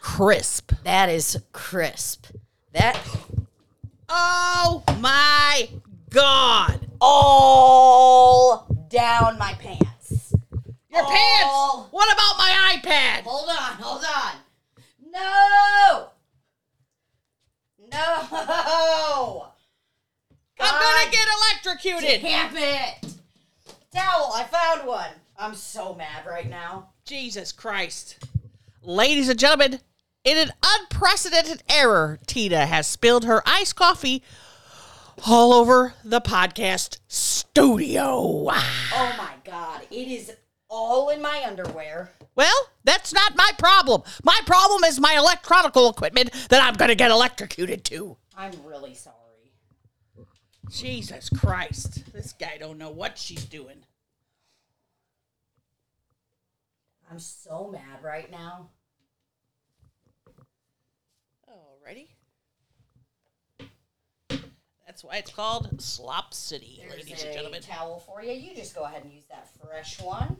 [0.00, 0.72] Crisp.
[0.84, 2.26] That is crisp.
[2.72, 2.98] That
[4.08, 5.68] Oh my
[6.10, 6.80] God.
[7.00, 10.34] all down my pants.
[10.90, 11.08] Your Oh.
[11.08, 11.92] pants.
[11.92, 13.22] What about my iPad?
[13.24, 14.34] Hold on, hold on.
[15.10, 16.10] No!
[17.90, 19.48] No!
[20.60, 21.26] I'm gonna get
[21.66, 22.22] electrocuted.
[22.22, 23.14] Damn it!
[23.94, 25.10] Towel, I found one.
[25.38, 26.90] I'm so mad right now.
[27.04, 28.18] Jesus Christ.
[28.84, 29.78] Ladies and gentlemen,
[30.24, 34.24] in an unprecedented error, Tina has spilled her iced coffee
[35.24, 38.02] all over the podcast studio.
[38.02, 40.32] Oh my god, it is
[40.68, 42.10] all in my underwear.
[42.34, 44.02] Well, that's not my problem.
[44.24, 48.16] My problem is my electronical equipment that I'm going to get electrocuted to.
[48.36, 49.16] I'm really sorry.
[50.70, 52.12] Jesus Christ.
[52.12, 53.84] This guy don't know what she's doing.
[57.12, 58.70] I'm so mad right now.
[61.46, 62.06] Alrighty.
[64.86, 67.60] That's why it's called Slop City, There's ladies a and gentlemen.
[67.60, 68.32] towel for you.
[68.32, 70.38] You just go ahead and use that fresh one.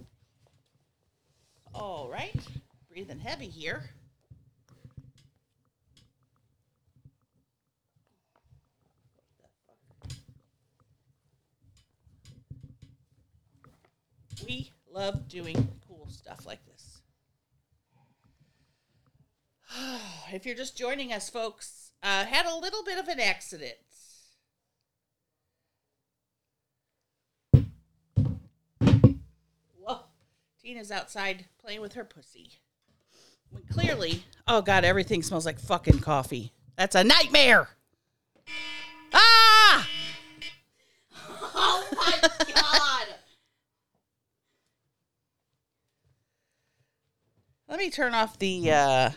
[1.75, 2.41] All right.
[2.89, 3.91] Breathing heavy here.
[14.49, 15.69] We love doing
[16.23, 17.03] stuff like this.
[20.33, 23.75] if you're just joining us, folks, uh, had a little bit of an accident.
[29.81, 30.01] Whoa.
[30.63, 32.53] Tina's outside playing with her pussy.
[33.51, 36.53] When clearly, oh God, everything smells like fucking coffee.
[36.77, 37.69] That's a nightmare.
[39.13, 39.89] Ah!
[41.55, 43.07] Oh my god!
[47.72, 49.11] Let me turn off the uh,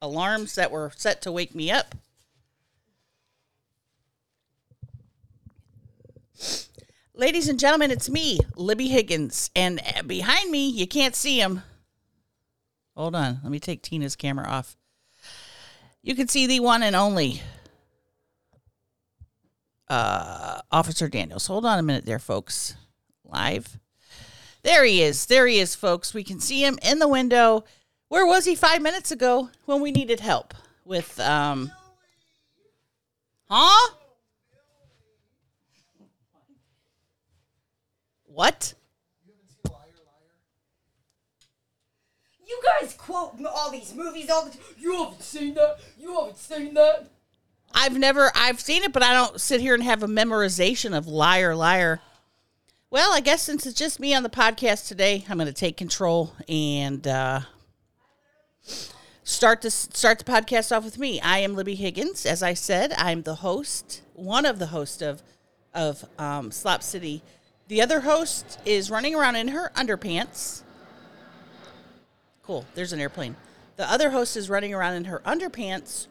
[0.00, 1.94] alarms that were set to wake me up.
[7.14, 11.62] Ladies and gentlemen, it's me, Libby Higgins, and uh, behind me, you can't see him.
[12.94, 14.76] Hold on, let me take Tina's camera off.
[16.02, 17.42] You can see the one and only
[19.88, 21.46] uh, Officer Daniels.
[21.46, 22.74] Hold on a minute there, folks.
[23.22, 23.78] Live.
[24.66, 25.26] There he is.
[25.26, 26.12] There he is, folks.
[26.12, 27.62] We can see him in the window.
[28.08, 30.54] Where was he five minutes ago when we needed help
[30.84, 31.70] with um
[33.48, 33.94] Huh?
[38.24, 38.74] What?
[42.44, 44.60] You guys quote all these movies all the time.
[44.80, 45.78] You haven't seen that.
[45.96, 47.08] You haven't seen that.
[47.72, 51.06] I've never I've seen it, but I don't sit here and have a memorization of
[51.06, 52.00] liar liar.
[52.88, 55.76] Well, I guess since it's just me on the podcast today, I'm going to take
[55.76, 57.40] control and uh,
[59.24, 61.20] start this start the podcast off with me.
[61.20, 62.24] I am Libby Higgins.
[62.24, 65.24] As I said, I'm the host, one of the hosts of
[65.74, 67.22] of um, Slop City.
[67.66, 70.62] The other host is running around in her underpants.
[72.44, 72.64] Cool.
[72.76, 73.34] There's an airplane.
[73.74, 76.06] The other host is running around in her underpants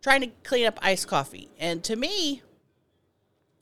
[0.00, 1.48] trying to clean up iced coffee.
[1.58, 2.42] And to me,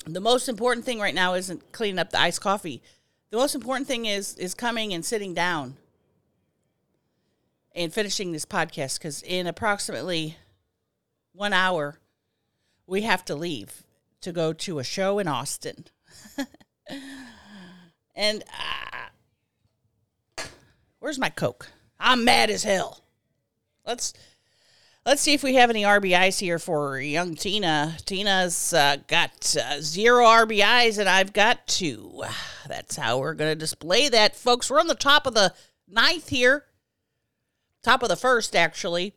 [0.07, 2.83] the most important thing right now isn't cleaning up the iced coffee.
[3.31, 5.77] The most important thing is is coming and sitting down
[7.75, 10.37] and finishing this podcast because in approximately
[11.33, 11.99] one hour
[12.87, 13.83] we have to leave
[14.21, 15.87] to go to a show in Austin.
[18.15, 18.45] and
[20.39, 20.45] uh,
[21.01, 21.69] where's my Coke?
[21.99, 23.01] I'm mad as hell.
[23.85, 24.15] Let's
[25.07, 27.97] Let's see if we have any RBIs here for young Tina.
[28.07, 32.25] Tina's uh, got uh, zero RBIs, and I've got two.
[32.67, 34.69] That's how we're going to display that, folks.
[34.69, 35.55] We're on the top of the
[35.87, 36.65] ninth here,
[37.85, 39.15] top of the first, actually.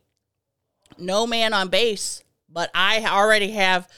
[0.96, 3.88] No man on base, but I already have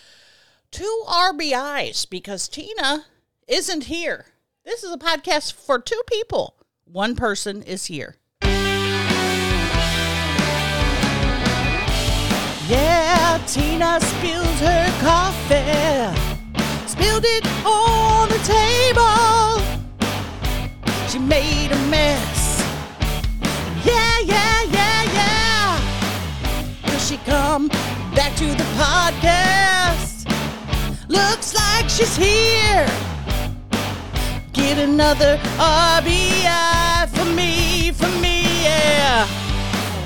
[0.70, 3.04] two RBIs because Tina
[3.47, 4.28] isn't here.
[4.64, 6.56] This is a podcast for two people.
[6.86, 8.16] One person is here.
[13.53, 16.16] Tina spills her coffee.
[16.87, 19.60] Spilled it on the table.
[21.07, 22.65] She made a mess.
[23.84, 25.81] Yeah, yeah, yeah, yeah.
[26.87, 27.69] Will she come
[28.15, 30.27] back to the podcast?
[31.09, 32.87] Looks like she's here.
[34.55, 39.27] Get another RBI for me, for me, yeah.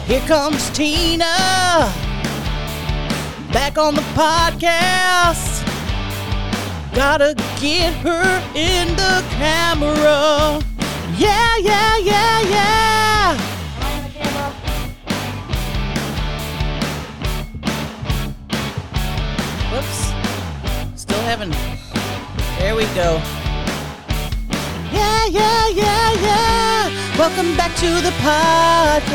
[0.09, 2.16] Here comes Tina
[3.57, 5.65] back on the podcast.
[6.95, 10.61] Gotta get her in the camera.
[11.17, 13.39] Yeah, yeah, yeah, yeah.
[19.73, 20.13] Whoops.
[21.01, 21.57] Still haven't.
[22.59, 23.23] There we go.
[24.93, 26.91] Yeah, yeah, yeah, yeah.
[27.19, 29.15] Welcome back to the podcast,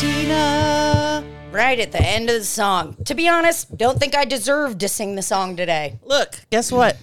[0.00, 1.31] Tina.
[1.52, 2.96] Right at the end of the song.
[3.04, 5.98] To be honest, don't think I deserve to sing the song today.
[6.02, 6.96] Look, guess what?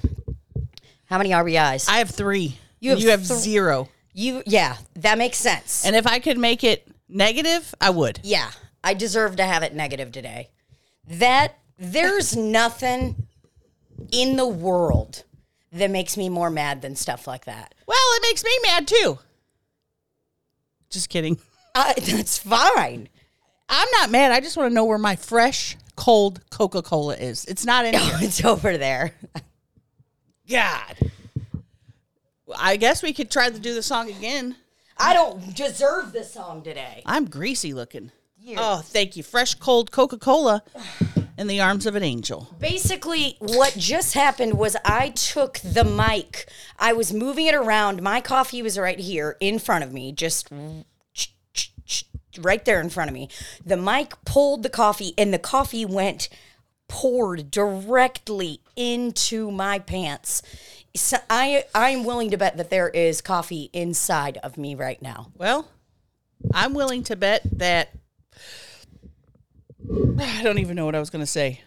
[1.06, 1.88] How many RBIs?
[1.88, 2.58] I have three.
[2.80, 3.90] You have you have th- zero.
[4.14, 5.86] you, yeah, that makes sense.
[5.86, 8.20] And if I could make it negative, I would.
[8.24, 8.50] yeah,
[8.84, 10.50] I deserve to have it negative today.
[11.08, 13.28] That there's nothing
[14.12, 15.24] in the world
[15.72, 17.76] that makes me more mad than stuff like that.
[17.86, 19.20] Well, it makes me mad too.
[20.90, 21.38] Just kidding.
[21.76, 23.10] Uh, that's fine.
[23.70, 24.32] I'm not mad.
[24.32, 27.46] I just want to know where my fresh, cold Coca Cola is.
[27.46, 28.18] It's not in here.
[28.22, 29.14] it's over there.
[30.50, 30.98] God.
[32.58, 34.56] I guess we could try to do the song again.
[34.98, 37.04] I don't deserve this song today.
[37.06, 38.12] I'm greasy looking.
[38.42, 38.58] Here.
[38.60, 39.24] Oh, thank you.
[39.24, 40.64] Fresh, cold Coca Cola
[41.38, 42.50] in the arms of an angel.
[42.60, 46.50] Basically, what just happened was I took the mic.
[46.80, 48.02] I was moving it around.
[48.02, 50.50] My coffee was right here in front of me, just
[52.38, 53.30] right there in front of me.
[53.66, 56.30] The mic pulled the coffee, and the coffee went
[56.88, 60.42] poured directly into my pants.
[60.96, 65.32] So I I'm willing to bet that there is coffee inside of me right now.
[65.38, 65.70] Well,
[66.54, 67.90] I'm willing to bet that.
[70.20, 71.62] I don't even know what I was going to say.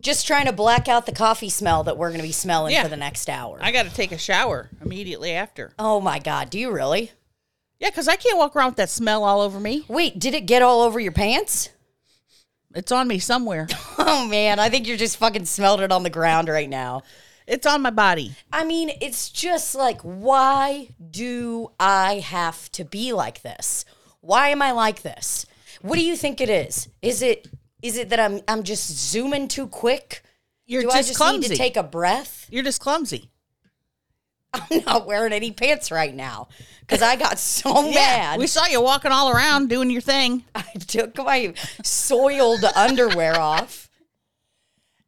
[0.00, 2.82] Just trying to black out the coffee smell that we're going to be smelling Yeah.
[2.82, 3.58] for the next hour.
[3.60, 5.72] I got to take a shower immediately after.
[5.78, 7.10] oh my god, do you really?
[7.84, 9.84] Yeah, because I can't walk around with that smell all over me.
[9.88, 11.68] Wait, did it get all over your pants?
[12.74, 13.68] It's on me somewhere.
[14.06, 17.02] Oh man, I think you're just fucking smelled it on the ground right now.
[17.46, 18.34] It's on my body.
[18.52, 23.84] I mean, it's just like, why do I have to be like this?
[24.20, 25.46] Why am I like this?
[25.80, 26.88] What do you think it is?
[27.02, 27.48] Is it
[27.82, 30.22] is it that I'm I'm just zooming too quick?
[30.66, 31.48] You're Do just, I just clumsy.
[31.48, 32.46] need to take a breath?
[32.50, 33.30] You're just clumsy.
[34.70, 36.48] I'm not wearing any pants right now
[36.80, 38.38] because I got so Yeah, mad.
[38.38, 40.44] we saw you walking all around doing your thing.
[40.54, 43.88] I took my soiled underwear off.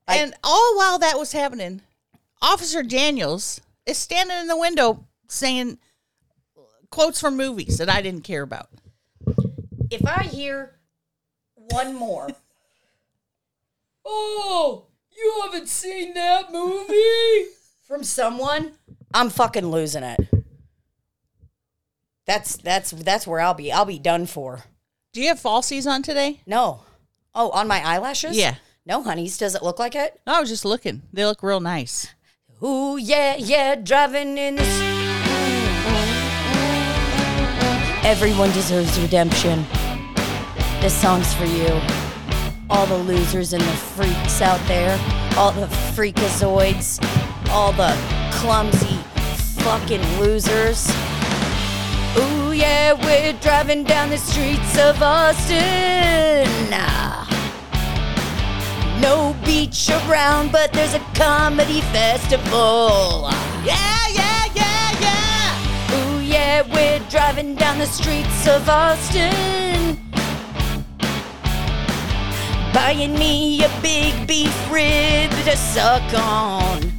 [0.08, 1.82] I- and all while that was happening,
[2.42, 5.78] Officer Daniels is standing in the window saying
[6.90, 8.68] quotes from movies that I didn't care about.
[9.90, 10.72] If I hear
[11.54, 12.28] one more,
[14.04, 17.50] oh, you haven't seen that movie
[17.86, 18.72] from someone,
[19.14, 20.28] I'm fucking losing it.
[22.26, 23.70] That's that's that's where I'll be.
[23.72, 24.64] I'll be done for.
[25.12, 26.40] Do you have falsies on today?
[26.46, 26.80] No.
[27.34, 28.36] Oh, on my eyelashes?
[28.36, 28.56] Yeah.
[28.84, 29.38] No, honeys.
[29.38, 30.20] Does it look like it?
[30.26, 31.02] No, I was just looking.
[31.12, 32.14] They look real nice.
[32.62, 34.80] Ooh, yeah, yeah, driving in this.
[38.04, 39.64] Everyone deserves redemption.
[40.80, 41.80] This song's for you.
[42.70, 44.98] All the losers and the freaks out there.
[45.36, 46.98] All the freakazoids.
[47.50, 47.96] All the
[48.32, 48.95] clumsy
[49.66, 50.88] fucking losers.
[52.16, 56.46] Ooh, yeah, we're driving down the streets of Austin.
[56.70, 57.26] Ah.
[59.00, 63.28] No beach around, but there's a comedy festival.
[63.64, 65.96] Yeah, yeah, yeah, yeah.
[65.96, 69.98] Ooh, yeah, we're driving down the streets of Austin.
[72.72, 76.92] Buying me a big beef rib to suck on.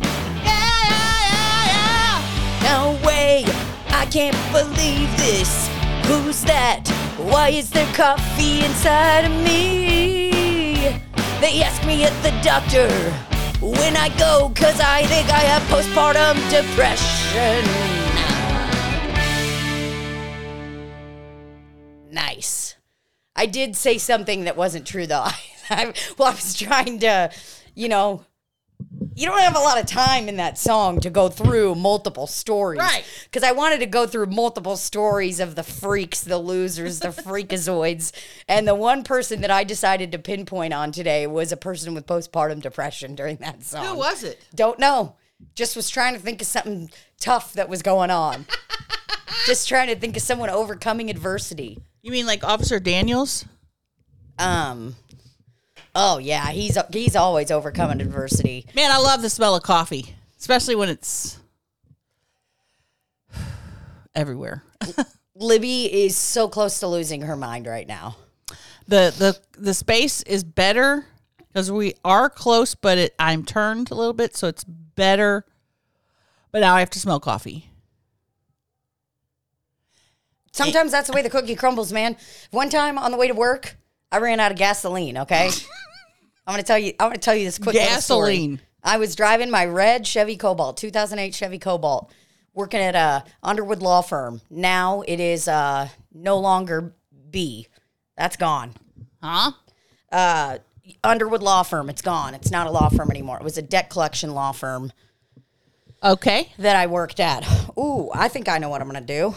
[2.69, 3.45] No way,
[3.87, 5.69] I can't believe this.
[6.05, 6.85] Who's that?
[7.17, 10.99] Why is there coffee inside of me?
[11.39, 12.89] They ask me at the doctor
[13.61, 17.63] when I go, cause I think I have postpartum depression.
[22.11, 22.75] Nice.
[23.33, 25.27] I did say something that wasn't true though.
[25.69, 27.31] I, well, I was trying to,
[27.75, 28.25] you know,
[29.17, 32.79] you don't have a lot of time in that song to go through multiple stories.
[32.79, 33.03] Right.
[33.23, 38.11] Because I wanted to go through multiple stories of the freaks, the losers, the freakazoids.
[38.49, 42.05] And the one person that I decided to pinpoint on today was a person with
[42.05, 43.85] postpartum depression during that song.
[43.85, 44.41] Who was it?
[44.55, 45.15] Don't know.
[45.53, 48.45] Just was trying to think of something tough that was going on.
[49.45, 51.79] Just trying to think of someone overcoming adversity.
[52.01, 53.45] You mean like Officer Daniels?
[54.39, 54.95] Um.
[55.99, 58.67] Oh yeah, he's he's always overcoming adversity.
[58.75, 61.39] Man, I love the smell of coffee, especially when it's
[64.13, 64.61] everywhere.
[65.35, 68.15] Libby is so close to losing her mind right now.
[68.87, 71.07] the the The space is better
[71.47, 75.45] because we are close, but it, I'm turned a little bit, so it's better.
[76.51, 77.71] But now I have to smell coffee.
[80.51, 82.17] Sometimes that's the way the cookie crumbles, man.
[82.51, 83.77] One time on the way to work,
[84.11, 85.17] I ran out of gasoline.
[85.17, 85.49] Okay,
[86.47, 86.93] I'm gonna tell you.
[86.99, 87.75] I'm gonna tell you this quick.
[87.75, 88.61] Gasoline.
[88.83, 92.09] I was driving my red Chevy Cobalt, 2008 Chevy Cobalt,
[92.53, 94.39] working at a Underwood law firm.
[94.49, 96.93] Now it is uh, no longer
[97.29, 97.67] B.
[98.15, 98.73] That's gone.
[99.21, 99.51] Huh?
[100.11, 100.59] Uh,
[101.03, 101.89] Underwood law firm.
[101.89, 102.33] It's gone.
[102.33, 103.37] It's not a law firm anymore.
[103.37, 104.93] It was a debt collection law firm
[106.01, 106.53] Okay.
[106.59, 107.45] that I worked at.
[107.77, 109.35] Ooh, I think I know what I'm going to do.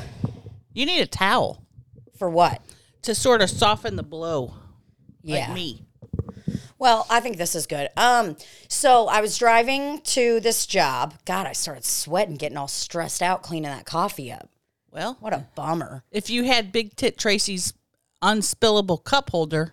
[0.72, 1.60] You need a towel
[2.18, 2.62] For what?
[3.02, 4.54] to sort of soften the blow.
[5.22, 5.46] Yeah.
[5.48, 5.82] Like me.
[6.80, 7.88] Well, I think this is good.
[7.96, 11.14] Um, so I was driving to this job.
[11.26, 14.48] God, I started sweating, getting all stressed out cleaning that coffee up.
[14.90, 16.02] Well, What a bummer.
[16.10, 17.74] if you had Big Tit Tracy's
[18.22, 19.72] unspillable cup holder,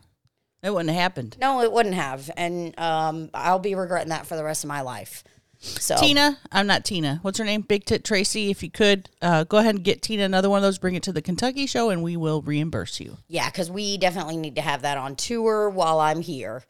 [0.61, 1.37] it wouldn't have happened.
[1.39, 4.81] No, it wouldn't have, and um, I'll be regretting that for the rest of my
[4.81, 5.23] life.
[5.59, 7.17] So Tina, I'm not Tina.
[7.23, 7.61] What's her name?
[7.61, 8.51] Big Tit Tracy.
[8.51, 10.77] If you could, uh, go ahead and get Tina another one of those.
[10.77, 13.17] Bring it to the Kentucky show, and we will reimburse you.
[13.27, 16.63] yeah, because we definitely need to have that on tour while I'm here.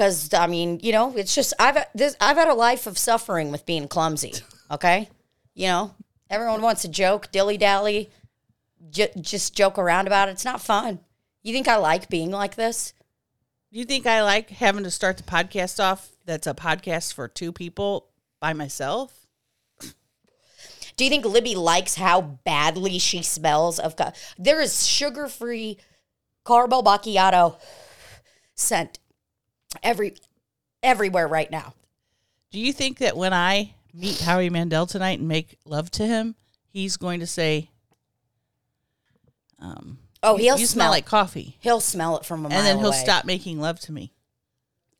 [0.00, 3.50] Because I mean, you know, it's just I've this I've had a life of suffering
[3.50, 4.34] with being clumsy.
[4.72, 5.08] Okay,
[5.52, 5.96] you know,
[6.30, 8.08] everyone wants to joke, dilly dally,
[8.88, 10.32] j- just joke around about it.
[10.32, 11.00] It's not fun.
[11.42, 12.94] You think I like being like this?
[13.72, 16.12] Do you think I like having to start the podcast off?
[16.24, 19.26] That's a podcast for two people by myself.
[20.96, 25.78] Do you think Libby likes how badly she smells of co- There is sugar-free
[26.46, 27.58] caramel macchiato
[28.54, 28.99] scent
[29.82, 30.14] every
[30.82, 31.74] everywhere right now.
[32.50, 36.34] Do you think that when I meet Howie Mandel tonight and make love to him,
[36.68, 37.70] he's going to say,
[39.58, 42.66] um, Oh, he'll "You smell, smell like coffee," He'll smell it from a mile and
[42.66, 43.02] then he'll away.
[43.02, 44.12] stop making love to me.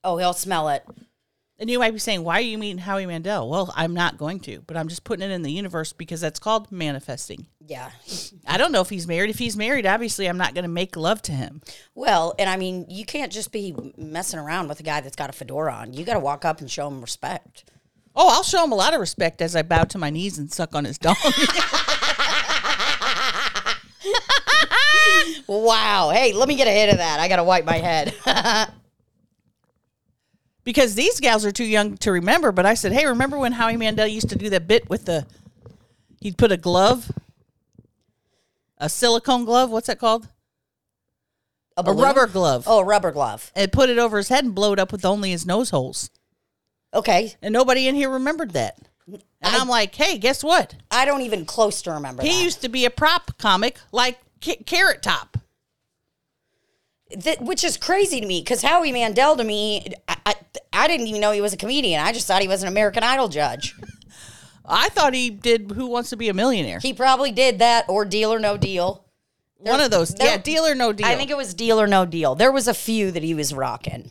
[0.02, 0.84] Oh, he'll smell it.
[1.60, 4.40] And you might be saying, "Why are you meeting Howie Mandel?" Well, I'm not going
[4.40, 7.46] to, but I'm just putting it in the universe because that's called manifesting.
[7.64, 7.90] Yeah.
[8.46, 9.28] I don't know if he's married.
[9.30, 11.60] If he's married, obviously, I'm not going to make love to him.
[11.94, 15.28] Well, and I mean, you can't just be messing around with a guy that's got
[15.28, 15.92] a fedora on.
[15.92, 17.64] You got to walk up and show him respect.
[18.16, 20.50] Oh, I'll show him a lot of respect as I bow to my knees and
[20.50, 21.14] suck on his dong.
[25.50, 26.10] Wow.
[26.14, 27.18] Hey, let me get a hit of that.
[27.18, 28.14] I got to wipe my head.
[30.64, 32.52] because these gals are too young to remember.
[32.52, 35.26] But I said, hey, remember when Howie Mandel used to do that bit with the,
[36.20, 37.10] he'd put a glove,
[38.78, 40.28] a silicone glove, what's that called?
[41.76, 42.02] A balloon?
[42.02, 42.64] rubber glove.
[42.66, 43.52] Oh, a rubber glove.
[43.54, 46.10] And put it over his head and blow it up with only his nose holes.
[46.92, 47.34] Okay.
[47.40, 48.78] And nobody in here remembered that.
[49.06, 50.76] And I, am like, hey, guess what?
[50.90, 52.44] I don't even close to remember He that.
[52.44, 55.38] used to be a prop comic like Ca- Carrot Top.
[57.16, 60.34] That- which is crazy to me because Howie Mandel to me, I, I,
[60.72, 62.00] I didn't even know he was a comedian.
[62.00, 63.74] I just thought he was an American Idol judge.
[64.64, 66.78] I thought he did Who Wants to Be a Millionaire.
[66.78, 69.04] He probably did that or Deal or No Deal.
[69.58, 70.14] One of those.
[70.14, 71.06] there- yeah, deal or no deal.
[71.06, 72.34] I think it was Deal or No Deal.
[72.34, 74.10] There was a few that he was rocking.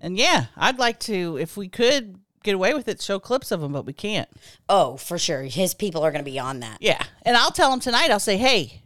[0.00, 3.62] and yeah, I'd like to, if we could get away with it, show clips of
[3.62, 4.28] him, but we can't.
[4.68, 5.42] Oh, for sure.
[5.44, 6.78] His people are going to be on that.
[6.80, 7.02] Yeah.
[7.22, 8.81] And I'll tell him tonight, I'll say, hey,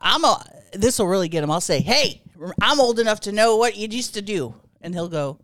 [0.00, 1.50] I'm a, this will really get him.
[1.50, 2.22] I'll say, hey,
[2.60, 4.54] I'm old enough to know what you used to do.
[4.80, 5.38] And he'll go,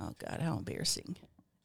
[0.00, 1.16] oh, God, how embarrassing.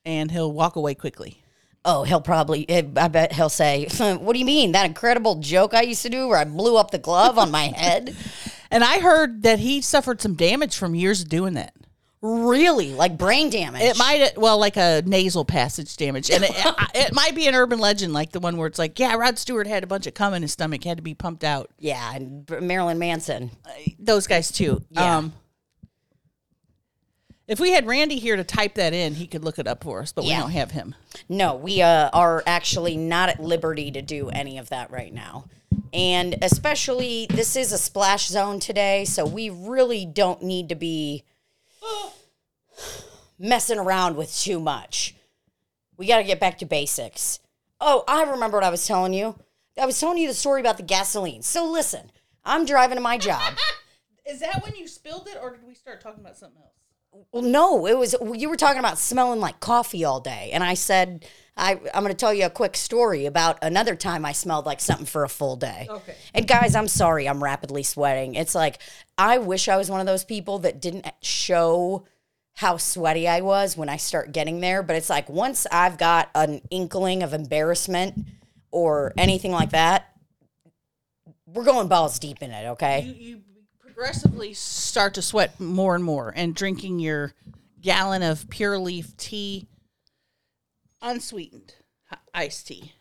[0.06, 1.42] And he'll walk away quickly.
[1.86, 4.74] Oh, he'll probably, eh, I bet he'll say, What do you mean?
[4.74, 7.66] That incredible joke I used to do where I blew up the glove on my
[7.68, 8.16] head?
[8.72, 11.74] And I heard that he suffered some damage from years of doing that.
[12.22, 12.94] Really?
[12.94, 13.82] Like brain damage?
[13.82, 16.30] It might, well, like a nasal passage damage.
[16.30, 16.52] And it,
[16.96, 19.68] it might be an urban legend, like the one where it's like, yeah, Rod Stewart
[19.68, 21.70] had a bunch of cum in his stomach, had to be pumped out.
[21.80, 23.52] Yeah, and Marilyn Manson.
[23.98, 24.84] Those guys, too.
[24.90, 25.18] Yeah.
[25.18, 25.34] Um,
[27.48, 30.02] if we had Randy here to type that in, he could look it up for
[30.02, 30.94] us, but we don't have him.
[31.28, 35.46] No, we uh, are actually not at liberty to do any of that right now.
[35.92, 41.24] And especially, this is a splash zone today, so we really don't need to be
[43.38, 45.16] messing around with too much.
[45.98, 47.40] We got to get back to basics.
[47.82, 49.36] Oh, I remember what I was telling you.
[49.80, 51.42] I was telling you the story about the gasoline.
[51.42, 52.12] So listen,
[52.44, 53.54] I'm driving to my job.
[54.26, 57.26] Is that when you spilled it, or did we start talking about something else?
[57.32, 60.76] Well, no, it was you were talking about smelling like coffee all day, and I
[60.76, 61.26] said
[61.60, 64.80] I I'm going to tell you a quick story about another time I smelled like
[64.80, 65.88] something for a full day.
[65.90, 66.16] Okay.
[66.34, 68.36] And guys, I'm sorry, I'm rapidly sweating.
[68.36, 68.80] It's like
[69.18, 72.06] I wish I was one of those people that didn't show
[72.54, 76.30] how sweaty I was when I start getting there, but it's like once I've got
[76.36, 78.26] an inkling of embarrassment
[78.72, 80.14] or anything like that,
[81.46, 83.02] we're going balls deep in it, okay?
[83.02, 83.42] You, you
[83.80, 87.34] progressively start to sweat more and more, and drinking your
[87.82, 89.68] gallon of pure leaf tea,
[91.02, 91.76] unsweetened
[92.34, 92.94] iced tea.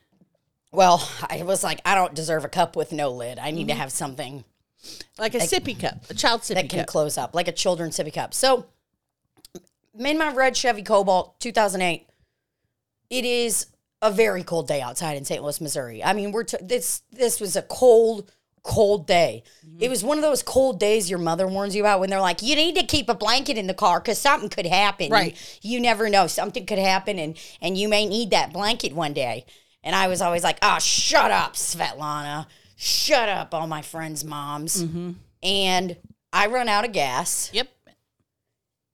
[0.71, 3.39] Well, I was like, I don't deserve a cup with no lid.
[3.39, 3.81] I need to mm-hmm.
[3.81, 4.45] have something
[5.19, 6.63] Like a sippy cup, a child sippy cup.
[6.63, 6.87] that can cup.
[6.89, 8.35] close up, like a children's sippy cup.
[8.35, 8.67] So,
[9.99, 12.07] in my red Chevy Cobalt 2008.
[13.11, 13.69] It is
[14.03, 15.43] a very cold day outside in St.
[15.43, 16.05] Louis, Missouri.
[16.05, 18.31] I mean, we're t- this this was a cold
[18.69, 19.43] cold day.
[19.67, 19.83] Mm-hmm.
[19.83, 22.43] It was one of those cold days your mother warns you about when they're like,
[22.43, 25.11] you need to keep a blanket in the car because something could happen.
[25.11, 25.59] Right.
[25.63, 26.27] You, you never know.
[26.27, 29.47] Something could happen and, and you may need that blanket one day.
[29.83, 32.47] And I was always like, oh, shut up, Svetlana.
[32.77, 34.85] Shut up, all my friends' moms.
[34.85, 35.13] Mm-hmm.
[35.43, 35.97] And
[36.31, 37.51] I run out of gas.
[37.55, 37.69] Yep.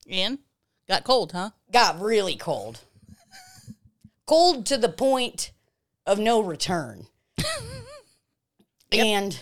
[0.08, 0.38] And
[0.88, 1.50] got cold, huh?
[1.72, 2.80] Got really cold.
[4.26, 5.50] cold to the point
[6.06, 7.06] of no return.
[8.92, 9.40] And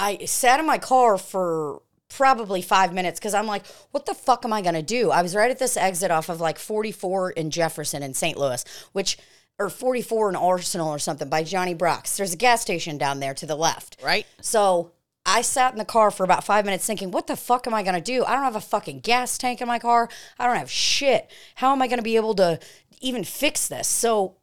[0.00, 4.44] I sat in my car for probably five minutes because I'm like, what the fuck
[4.44, 5.10] am I gonna do?
[5.10, 8.36] I was right at this exit off of like 44 in Jefferson in St.
[8.36, 9.18] Louis, which
[9.58, 12.16] or 44 in Arsenal or something by Johnny Brock's.
[12.16, 13.98] There's a gas station down there to the left.
[14.02, 14.26] Right?
[14.40, 14.92] So
[15.26, 17.82] I sat in the car for about five minutes thinking, what the fuck am I
[17.82, 18.24] gonna do?
[18.24, 20.08] I don't have a fucking gas tank in my car.
[20.38, 21.30] I don't have shit.
[21.56, 22.58] How am I gonna be able to
[23.02, 23.86] even fix this?
[23.86, 24.36] So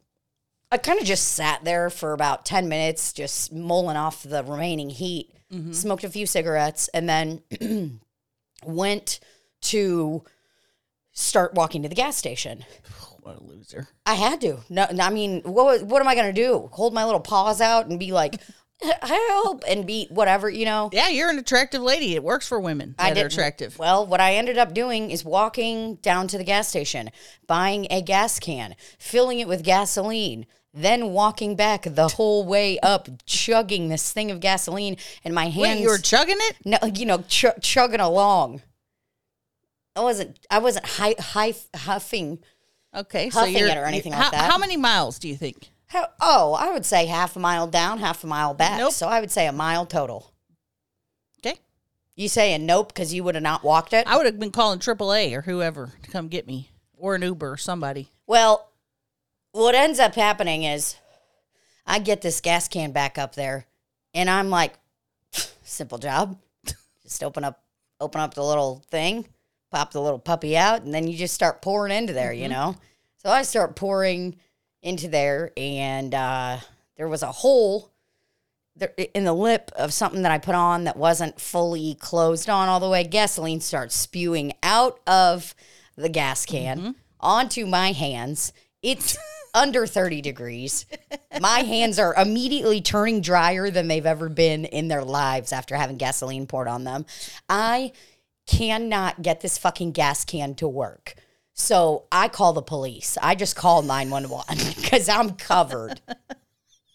[0.71, 4.89] I kind of just sat there for about 10 minutes, just mulling off the remaining
[4.89, 5.71] heat, mm-hmm.
[5.71, 7.41] smoked a few cigarettes, and then
[8.65, 9.19] went
[9.61, 10.23] to
[11.13, 12.65] start walking to the gas station.
[13.27, 13.89] What a loser.
[14.05, 14.59] I had to.
[14.69, 16.69] No, I mean, what what am I going to do?
[16.71, 18.39] Hold my little paws out and be like,
[19.01, 20.89] help, and be whatever, you know?
[20.93, 22.15] Yeah, you're an attractive lady.
[22.15, 23.79] It works for women that I are didn't- attractive.
[23.79, 27.09] Well, what I ended up doing is walking down to the gas station,
[27.47, 33.09] buying a gas can, filling it with gasoline, then walking back the whole way up,
[33.25, 35.57] chugging this thing of gasoline, and my hands.
[35.57, 36.57] Wait, you were chugging it?
[36.65, 38.61] no, you know, ch- chugging along.
[39.95, 40.37] I wasn't.
[40.51, 42.37] I wasn't hi- hi- huffing.
[42.95, 44.51] Okay, so Huffing you're it or anything how, like that.
[44.51, 45.69] How many miles do you think?
[45.87, 48.77] How, oh, I would say half a mile down, half a mile back.
[48.77, 48.93] Nope.
[48.93, 50.33] So I would say a mile total.
[51.39, 51.59] Okay,
[52.15, 54.05] You saying nope because you would have not walked it?
[54.05, 57.53] I would have been calling AAA or whoever to come get me, or an Uber
[57.53, 58.09] or somebody.
[58.25, 58.69] Well,
[59.51, 60.97] what ends up happening is
[61.85, 63.65] I get this gas can back up there
[64.13, 64.73] and I'm like,
[65.63, 66.37] simple job.
[67.03, 67.63] Just open up
[67.99, 69.25] open up the little thing,
[69.71, 72.51] pop the little puppy out, and then you just start pouring into there, you mm-hmm.
[72.51, 72.75] know?
[73.17, 74.35] So I start pouring
[74.87, 76.57] into there and uh,
[76.95, 77.91] there was a hole
[78.75, 82.69] there, in the lip of something that I put on that wasn't fully closed on
[82.69, 83.03] all the way.
[83.03, 85.55] Gasoline starts spewing out of
[85.95, 88.53] the gas can onto my hands.
[88.81, 89.17] It's
[89.53, 90.85] under 30 degrees.
[91.41, 95.97] My hands are immediately turning drier than they've ever been in their lives after having
[95.97, 97.05] gasoline poured on them.
[97.49, 97.91] I
[98.45, 101.15] cannot get this fucking gas can to work.
[101.59, 103.17] So I call the police.
[103.21, 105.99] I just call 911 because I'm covered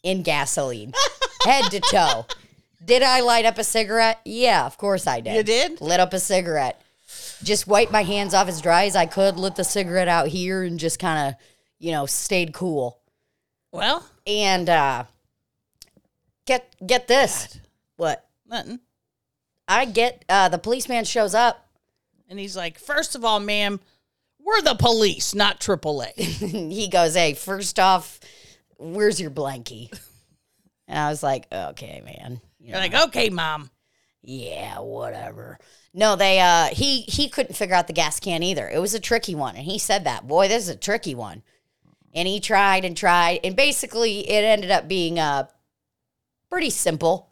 [0.04, 0.94] in gasoline,
[1.44, 2.26] head to toe.
[2.84, 4.20] Did I light up a cigarette?
[4.24, 5.34] Yeah, of course I did.
[5.36, 5.80] You did?
[5.80, 6.80] Lit up a cigarette.
[7.42, 10.62] Just wiped my hands off as dry as I could, lit the cigarette out here,
[10.62, 11.40] and just kind of,
[11.78, 12.98] you know, stayed cool.
[13.72, 15.04] Well, And uh
[16.46, 17.58] get get this.
[17.96, 18.24] What?
[18.48, 18.80] nothing.
[19.66, 21.66] I get uh the policeman shows up.
[22.28, 23.80] And he's like, first of all, ma'am,
[24.44, 26.12] we're the police, not AAA.
[26.72, 28.20] he goes, Hey, first off,
[28.78, 29.90] where's your blankie?
[30.88, 32.40] And I was like, Okay, man.
[32.58, 33.70] You You're know, like, okay, mom.
[34.22, 35.58] yeah, whatever.
[35.94, 38.68] No, they uh he he couldn't figure out the gas can either.
[38.68, 40.26] It was a tricky one, and he said that.
[40.26, 41.42] Boy, this is a tricky one.
[42.14, 45.48] And he tried and tried, and basically it ended up being uh
[46.50, 47.31] pretty simple.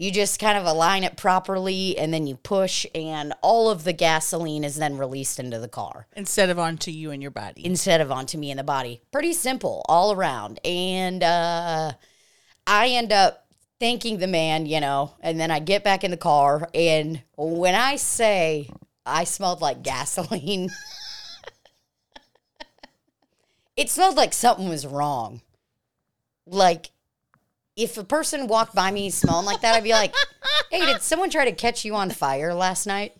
[0.00, 3.92] You just kind of align it properly and then you push and all of the
[3.92, 7.66] gasoline is then released into the car Instead of onto you and your body.
[7.66, 9.00] instead of onto me and the body.
[9.10, 10.60] Pretty simple all around.
[10.64, 11.92] And uh,
[12.64, 13.46] I end up
[13.80, 16.68] thanking the man, you know, and then I get back in the car.
[16.72, 18.70] And when I say
[19.04, 20.70] I smelled like gasoline,
[23.76, 25.42] it smelled like something was wrong.
[26.46, 26.90] Like,
[27.78, 30.14] if a person walked by me smelling like that, I'd be like,
[30.70, 33.14] hey, did someone try to catch you on fire last night?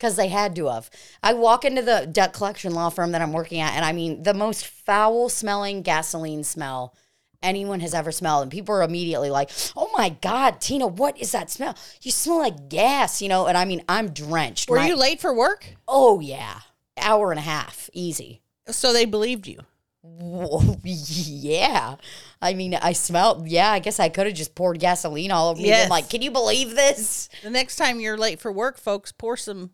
[0.00, 0.88] because they had to have.
[1.22, 4.22] I walk into the debt collection law firm that I'm working at, and I mean,
[4.22, 6.94] the most foul smelling gasoline smell
[7.42, 8.42] anyone has ever smelled.
[8.42, 11.76] And people are immediately like, oh my God, Tina, what is that smell?
[12.02, 13.46] You smell like gas, you know?
[13.46, 14.68] And I mean, I'm drenched.
[14.68, 15.66] Were My- you late for work?
[15.86, 16.60] Oh, yeah.
[16.98, 18.42] Hour and a half, easy.
[18.68, 19.60] So they believed you.
[20.02, 21.96] Whoa, yeah.
[22.40, 25.60] I mean, I smelled, yeah, I guess I could have just poured gasoline all over
[25.60, 25.68] me.
[25.68, 25.84] Yes.
[25.84, 27.28] been like, can you believe this?
[27.42, 29.70] The next time you're late for work, folks, pour some.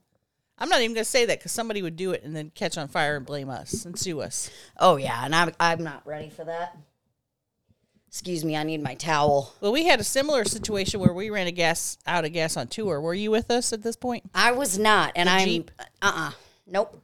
[0.58, 2.78] I'm not even going to say that because somebody would do it and then catch
[2.78, 4.50] on fire and blame us and sue us.
[4.78, 5.24] Oh, yeah.
[5.24, 6.76] And I'm, I'm not ready for that.
[8.08, 9.52] Excuse me, I need my towel.
[9.60, 12.68] Well, we had a similar situation where we ran a gas out of gas on
[12.68, 12.98] tour.
[12.98, 14.24] Were you with us at this point?
[14.34, 15.64] I was not, and The I'm
[16.00, 16.30] uh uh
[16.66, 17.02] nope.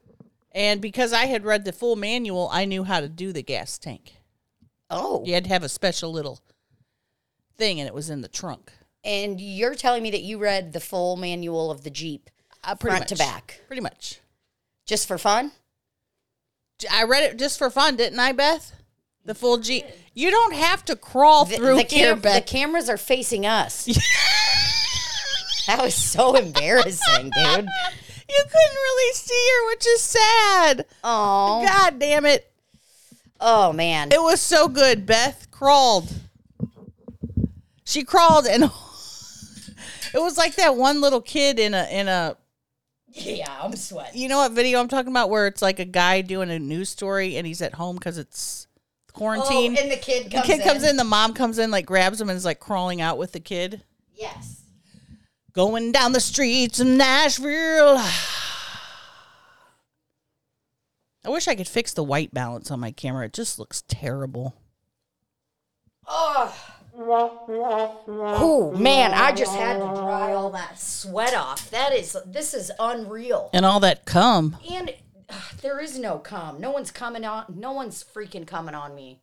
[0.55, 3.79] And because I had read the full manual, I knew how to do the gas
[3.79, 4.17] tank.
[4.91, 5.23] Oh.
[5.25, 6.41] You had to have a special little
[7.57, 8.71] thing, and it was in the trunk.
[9.05, 12.29] And you're telling me that you read the full manual of the Jeep
[12.63, 13.19] Uh, pretty front to much.
[13.27, 14.21] back Pretty much.
[14.87, 15.53] just for fun?
[16.91, 18.73] I read it just for fun, didn't I, Beth?
[19.25, 19.85] The full G.
[20.15, 23.85] You don't have to crawl The, through the, here, cam- the cameras are facing us.
[25.67, 27.67] that was so embarrassing, dude.
[28.35, 30.87] You couldn't really see her, which is sad.
[31.05, 32.51] Oh, God damn it.
[33.41, 34.11] oh man.
[34.13, 35.05] It was so good.
[35.07, 36.13] Beth crawled.
[37.85, 38.65] She crawled and
[40.15, 42.37] it was like that one little kid in a in a
[43.09, 44.19] Yeah, I'm sweating.
[44.21, 46.89] you know what video I'm talking about where it's like a guy doing a news
[46.89, 48.67] story and he's at home cuz it's
[49.13, 49.77] quarantine.
[49.77, 50.67] Oh, and the kid the kid in.
[50.67, 53.33] comes in, the mom comes in like grabs him and is like crawling out with
[53.33, 53.83] the kid.
[54.15, 54.62] Yes.
[55.53, 57.99] Going down the streets of Nashville.
[61.25, 63.27] I wish I could fix the white balance on my camera.
[63.27, 64.57] It just looks terrible.
[66.95, 71.71] Oh man, I just had to dry all that sweat off.
[71.71, 73.51] That is, this is unreal.
[73.53, 74.57] And all that cum.
[74.71, 74.95] And
[75.29, 76.61] uh, there is no come.
[76.61, 77.45] No one's coming on.
[77.55, 79.21] No one's freaking coming on me.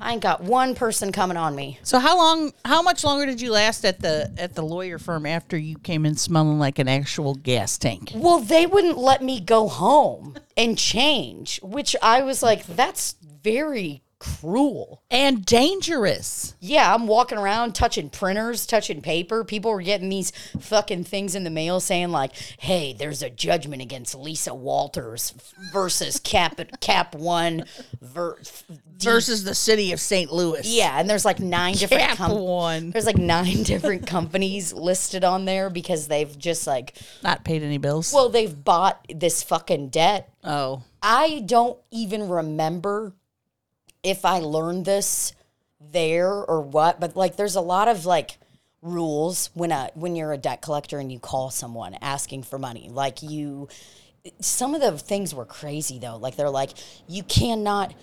[0.00, 1.78] I ain't got one person coming on me.
[1.82, 5.26] So how long how much longer did you last at the at the lawyer firm
[5.26, 8.12] after you came in smelling like an actual gas tank?
[8.14, 14.02] Well, they wouldn't let me go home and change, which I was like, that's very
[14.20, 15.02] cruel.
[15.10, 16.54] And dangerous.
[16.60, 19.42] Yeah, I'm walking around touching printers, touching paper.
[19.44, 20.30] People were getting these
[20.60, 25.34] fucking things in the mail saying like, "Hey, there's a judgment against Lisa Walters
[25.72, 27.64] versus Cap Cap One
[28.00, 28.38] ver-
[28.98, 30.30] Versus the city of St.
[30.30, 30.60] Louis.
[30.64, 32.90] Yeah, and there's like nine different Cap com- one.
[32.90, 37.78] There's like nine different companies listed on there because they've just like, Not paid any
[37.78, 38.12] bills.
[38.12, 40.30] well, they've bought this fucking debt.
[40.44, 40.82] oh.
[41.02, 43.14] I don't even remember
[44.02, 45.32] if I learned this
[45.80, 48.38] there or what, but like there's a lot of like
[48.82, 52.88] rules when a when you're a debt collector and you call someone asking for money.
[52.90, 53.68] Like you
[54.40, 56.16] some of the things were crazy though.
[56.16, 56.70] Like they're like
[57.06, 57.94] you cannot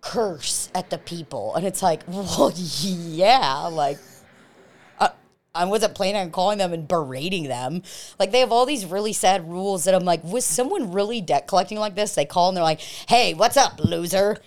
[0.00, 1.54] curse at the people.
[1.54, 3.98] And it's like, well, yeah, like
[4.98, 5.10] I,
[5.54, 7.82] I wasn't planning on calling them and berating them.
[8.18, 11.46] Like they have all these really sad rules that I'm like, was someone really debt
[11.46, 12.14] collecting like this?
[12.14, 14.38] They call and they're like, hey, what's up, loser?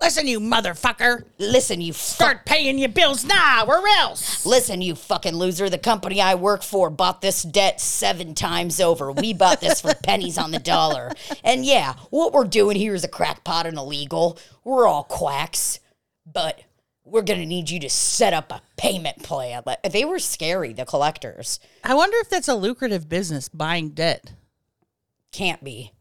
[0.00, 1.24] Listen, you motherfucker.
[1.38, 2.02] Listen, you fuck.
[2.02, 4.44] Start paying your bills now or else.
[4.44, 5.70] Listen, you fucking loser.
[5.70, 9.12] The company I work for bought this debt seven times over.
[9.12, 11.12] We bought this for pennies on the dollar.
[11.42, 14.38] And yeah, what we're doing here is a crackpot and illegal.
[14.64, 15.80] We're all quacks.
[16.26, 16.60] But
[17.04, 19.62] we're going to need you to set up a payment plan.
[19.88, 21.60] They were scary, the collectors.
[21.82, 24.32] I wonder if that's a lucrative business buying debt.
[25.32, 25.92] Can't be.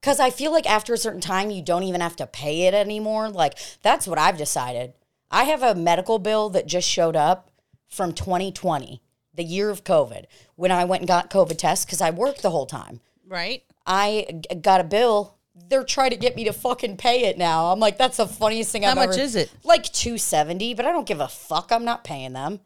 [0.00, 2.74] Because I feel like after a certain time, you don't even have to pay it
[2.74, 3.28] anymore.
[3.28, 4.94] Like, that's what I've decided.
[5.30, 7.50] I have a medical bill that just showed up
[7.86, 9.02] from 2020,
[9.34, 10.24] the year of COVID,
[10.56, 13.00] when I went and got COVID tests because I worked the whole time.
[13.26, 13.62] Right?
[13.86, 15.36] I g- got a bill.
[15.68, 17.66] They're trying to get me to fucking pay it now.
[17.66, 19.24] I'm like, that's the funniest thing How I've ever done How much ever.
[19.26, 19.52] is it?
[19.64, 21.70] Like 270, but I don't give a fuck.
[21.70, 22.60] I'm not paying them.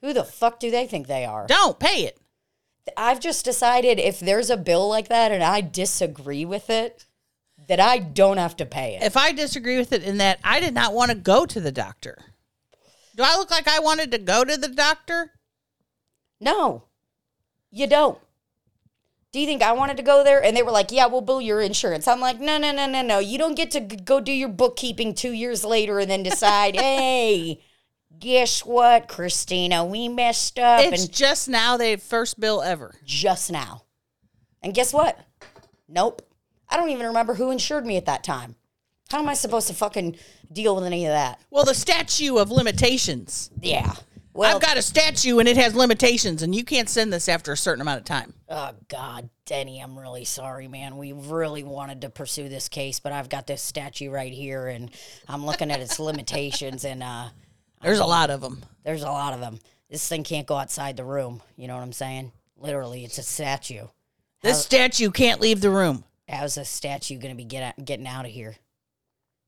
[0.00, 1.46] Who the fuck do they think they are?
[1.46, 2.18] Don't pay it.
[2.96, 7.06] I've just decided if there's a bill like that and I disagree with it,
[7.68, 9.02] that I don't have to pay it.
[9.02, 11.72] If I disagree with it in that I did not want to go to the
[11.72, 12.18] doctor.
[13.16, 15.32] Do I look like I wanted to go to the doctor?
[16.40, 16.84] no,
[17.70, 18.18] you don't.
[19.32, 20.42] Do you think I wanted to go there?
[20.42, 22.08] And they were like, yeah, we'll bill your insurance.
[22.08, 23.20] I'm like, no, no, no, no, no.
[23.20, 27.62] You don't get to go do your bookkeeping two years later and then decide, hey,
[28.20, 29.84] guess what, Christina?
[29.84, 30.82] We messed up.
[30.84, 32.94] It's and just now the first bill ever.
[33.04, 33.82] just now.
[34.62, 35.18] And guess what?
[35.88, 36.22] Nope.
[36.68, 38.54] I don't even remember who insured me at that time.
[39.10, 40.16] How am I supposed to fucking
[40.52, 41.40] deal with any of that?
[41.50, 43.50] Well, the statute of limitations.
[43.60, 43.94] Yeah.
[44.32, 47.52] Well, I've got a statute and it has limitations, and you can't send this after
[47.52, 48.32] a certain amount of time.
[48.48, 50.96] oh God, Denny, I'm really sorry, man.
[50.96, 54.92] We really wanted to pursue this case, but I've got this statue right here, and
[55.26, 57.30] I'm looking at its limitations, and uh,
[57.82, 58.62] There's a lot of them.
[58.84, 59.58] there's a lot of them.
[59.88, 61.42] This thing can't go outside the room.
[61.56, 62.32] You know what I'm saying?
[62.56, 63.86] Literally, it's a statue.
[64.42, 66.04] This statue can't leave the room.
[66.28, 68.56] How's a statue gonna be get out, getting out of here?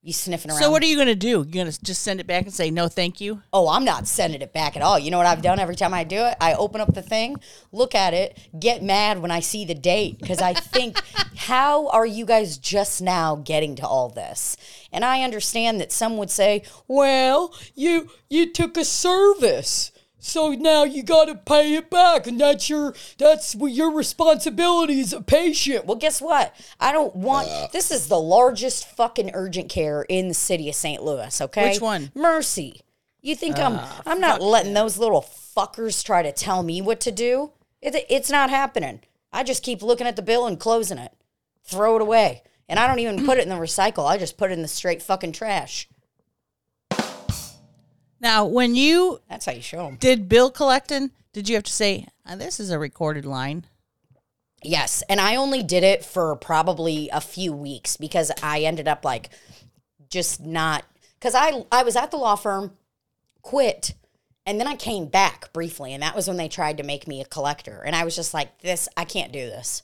[0.05, 0.59] You sniffing around?
[0.61, 1.29] So what are you going to do?
[1.29, 3.41] You're going to just send it back and say no, thank you?
[3.53, 4.99] Oh, I'm not sending it back at all.
[4.99, 6.35] You know what I've done every time I do it?
[6.41, 7.37] I open up the thing,
[7.71, 11.01] look at it, get mad when I see the date because I think,
[11.37, 14.57] how are you guys just now getting to all this?
[14.93, 19.92] And I understand that some would say, well, you you took a service.
[20.25, 25.01] So now you got to pay it back, and that's your that's what your responsibility
[25.01, 25.85] as a patient.
[25.85, 26.55] Well, guess what?
[26.79, 27.49] I don't want.
[27.49, 27.67] Uh.
[27.73, 31.03] this is the largest fucking urgent care in the city of St.
[31.03, 31.41] Louis.
[31.41, 32.13] Okay, Which one?
[32.15, 32.83] Mercy.
[33.21, 37.01] You think I'm ah, I'm not letting those little fuckers try to tell me what
[37.01, 37.51] to do?
[37.81, 39.01] It, it's not happening.
[39.33, 41.13] I just keep looking at the bill and closing it,
[41.65, 44.09] throw it away, and I don't even put it in the recycle.
[44.09, 45.89] I just put it in the straight fucking trash.
[48.23, 49.97] Now, when you That's how you show them.
[49.97, 53.67] did bill collecting, did you have to say, "Uh, this is a recorded line?
[54.63, 59.05] Yes, and I only did it for probably a few weeks because I ended up
[59.05, 59.31] like
[60.09, 60.85] just not
[61.19, 62.77] because I I was at the law firm,
[63.43, 63.95] quit,
[64.47, 67.21] and then I came back briefly, and that was when they tried to make me
[67.21, 69.83] a collector, and I was just like, this I can't do this.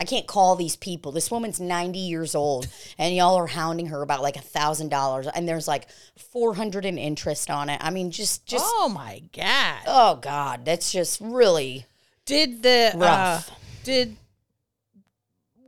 [0.00, 1.12] I can't call these people.
[1.12, 5.26] This woman's 90 years old and y'all are hounding her about like a thousand dollars
[5.26, 5.88] and there's like
[6.32, 7.78] 400 in interest on it.
[7.84, 9.82] I mean, just, just, oh my god!
[9.86, 11.84] oh God, that's just really,
[12.24, 13.42] Did the uh,
[13.84, 14.16] did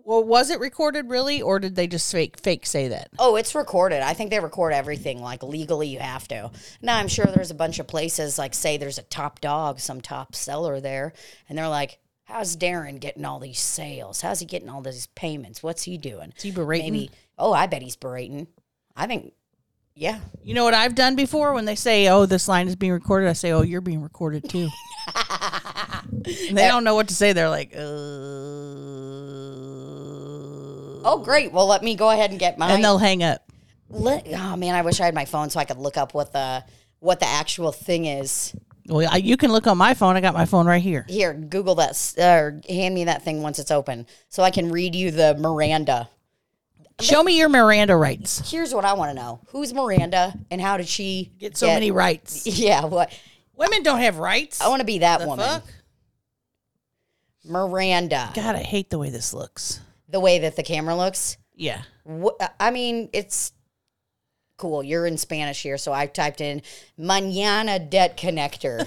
[0.05, 3.11] well was it recorded really, or did they just fake fake say that?
[3.19, 4.01] Oh, it's recorded.
[4.01, 5.21] I think they record everything.
[5.21, 6.51] Like legally, you have to.
[6.81, 10.01] Now, I'm sure there's a bunch of places, like say there's a top dog, some
[10.01, 11.13] top seller there,
[11.51, 14.21] and they're like, "How's Darren getting all these sales?
[14.21, 15.63] How's he getting all these payments?
[15.63, 16.93] What's he doing?" Is he berating?
[16.93, 17.11] Maybe.
[17.39, 18.47] Oh, I bet he's berating.
[18.97, 19.33] I think.
[19.95, 20.21] Yeah.
[20.43, 23.29] You know what I've done before when they say, "Oh, this line is being recorded,"
[23.29, 24.69] I say, "Oh, you're being recorded too."
[26.25, 27.33] They don't know what to say.
[27.33, 27.81] They're like, "Uh,"
[31.05, 31.53] Oh, great.
[31.53, 32.71] Well, let me go ahead and get mine.
[32.73, 33.43] and they'll hang up.
[33.91, 36.33] Let, oh man, I wish I had my phone so I could look up what
[36.33, 36.65] the
[37.01, 38.55] what the actual thing is.
[38.87, 40.17] Well, I, you can look on my phone.
[40.17, 41.05] I got my phone right here.
[41.09, 44.71] Here, Google that s- or hand me that thing once it's open so I can
[44.73, 46.09] read you the Miranda.
[47.01, 48.51] Show me your Miranda rights.
[48.51, 51.91] Here's what I want to know: Who's Miranda, and how did she Get so many
[51.91, 52.47] rights.
[52.47, 53.13] Yeah, what?
[53.57, 54.61] Women don't have rights.
[54.61, 55.65] I want to be that the woman, fuck?
[57.45, 58.31] Miranda.
[58.35, 59.81] God, I hate the way this looks.
[60.09, 61.39] The way that the camera looks.
[61.55, 61.83] Yeah.
[62.09, 63.53] Wh- I mean, it's
[64.63, 64.85] cool.
[64.85, 66.63] You're in Spanish here, so I typed in
[66.97, 68.87] "mañana debt connector."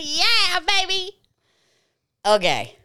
[0.00, 1.10] yeah, baby.
[2.24, 2.78] okay.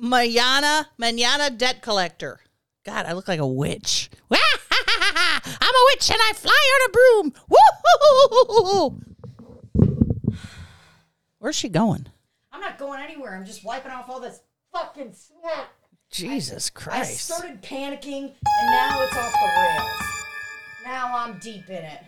[0.00, 2.38] Mañana, mañana debt collector.
[2.86, 4.08] God, I look like a witch.
[4.30, 7.34] I'm a witch and I fly on a broom.
[10.28, 10.38] Woo!
[11.38, 12.06] Where's she going?
[12.52, 13.34] I'm not going anywhere.
[13.36, 14.40] I'm just wiping off all this
[14.72, 15.68] fucking sweat.
[16.12, 17.10] Jesus I Christ.
[17.32, 20.02] I started panicking, and now it's off the rails.
[20.84, 22.00] Now I'm deep in it.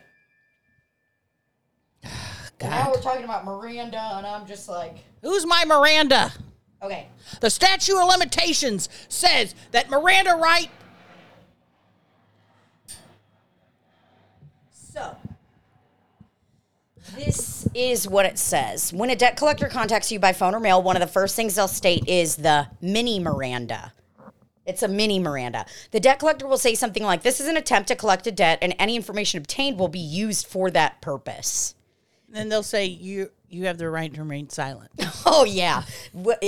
[2.03, 2.12] And
[2.71, 6.33] now we're talking about Miranda, and I'm just like, Who's my Miranda?
[6.83, 7.09] okay.
[7.40, 10.71] The statute of limitations says that Miranda Wright.
[14.71, 15.17] So,
[17.16, 18.92] this is what it says.
[18.92, 21.55] When a debt collector contacts you by phone or mail, one of the first things
[21.55, 23.92] they'll state is the mini Miranda.
[24.66, 25.66] It's a mini Miranda.
[25.90, 28.59] The debt collector will say something like, This is an attempt to collect a debt,
[28.62, 31.74] and any information obtained will be used for that purpose.
[32.29, 34.90] Then they'll say you you have the right to remain silent.
[35.27, 35.85] Oh yeah.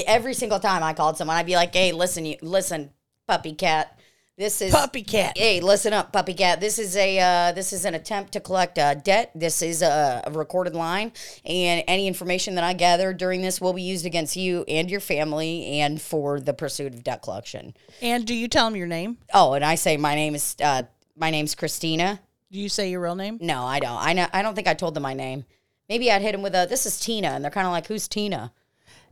[0.06, 2.90] Every single time I called someone, I'd be like, "Hey, listen, you listen,
[3.26, 3.95] puppy cat.
[4.38, 5.38] This is Puppy cat.
[5.38, 6.60] Hey, listen up, puppy cat.
[6.60, 9.30] This is a uh, this is an attempt to collect a debt.
[9.34, 11.12] This is a, a recorded line,
[11.46, 15.00] and any information that I gather during this will be used against you and your
[15.00, 17.74] family, and for the pursuit of debt collection.
[18.02, 19.16] And do you tell them your name?
[19.32, 20.82] Oh, and I say my name is uh,
[21.16, 22.20] my name's Christina.
[22.52, 23.38] Do you say your real name?
[23.40, 23.98] No, I don't.
[23.98, 24.26] I know.
[24.34, 25.46] I don't think I told them my name.
[25.88, 28.06] Maybe I'd hit them with a "This is Tina," and they're kind of like, "Who's
[28.06, 28.52] Tina?"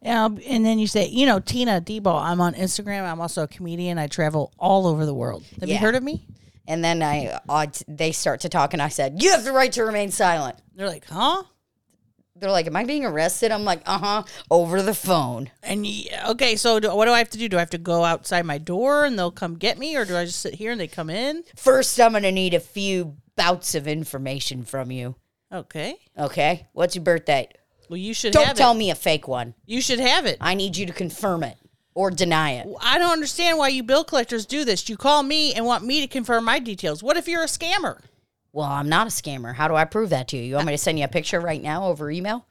[0.04, 2.14] Yeah, and then you say, you know, Tina Debo.
[2.22, 3.10] I'm on Instagram.
[3.10, 3.98] I'm also a comedian.
[3.98, 5.44] I travel all over the world.
[5.60, 6.26] Have you heard of me?
[6.68, 9.72] And then I, I they start to talk, and I said, "You have the right
[9.72, 11.42] to remain silent." They're like, huh?
[12.36, 15.50] They're like, "Am I being arrested?" I'm like, "Uh huh." Over the phone.
[15.62, 15.86] And
[16.28, 17.48] okay, so do, what do I have to do?
[17.48, 20.16] Do I have to go outside my door and they'll come get me, or do
[20.16, 21.44] I just sit here and they come in?
[21.56, 25.16] First, I'm gonna need a few bouts of information from you.
[25.52, 25.96] Okay.
[26.18, 27.52] Okay, what's your birth date?
[27.88, 28.76] Well, you should Don't have tell it.
[28.78, 29.54] me a fake one.
[29.66, 30.38] You should have it.
[30.40, 31.56] I need you to confirm it
[31.94, 32.66] or deny it.
[32.80, 34.88] I don't understand why you bill collectors do this.
[34.88, 37.02] You call me and want me to confirm my details.
[37.02, 38.00] What if you're a scammer?
[38.52, 39.54] Well, I'm not a scammer.
[39.54, 40.44] How do I prove that to you?
[40.44, 42.46] You want me to send you a picture right now over email?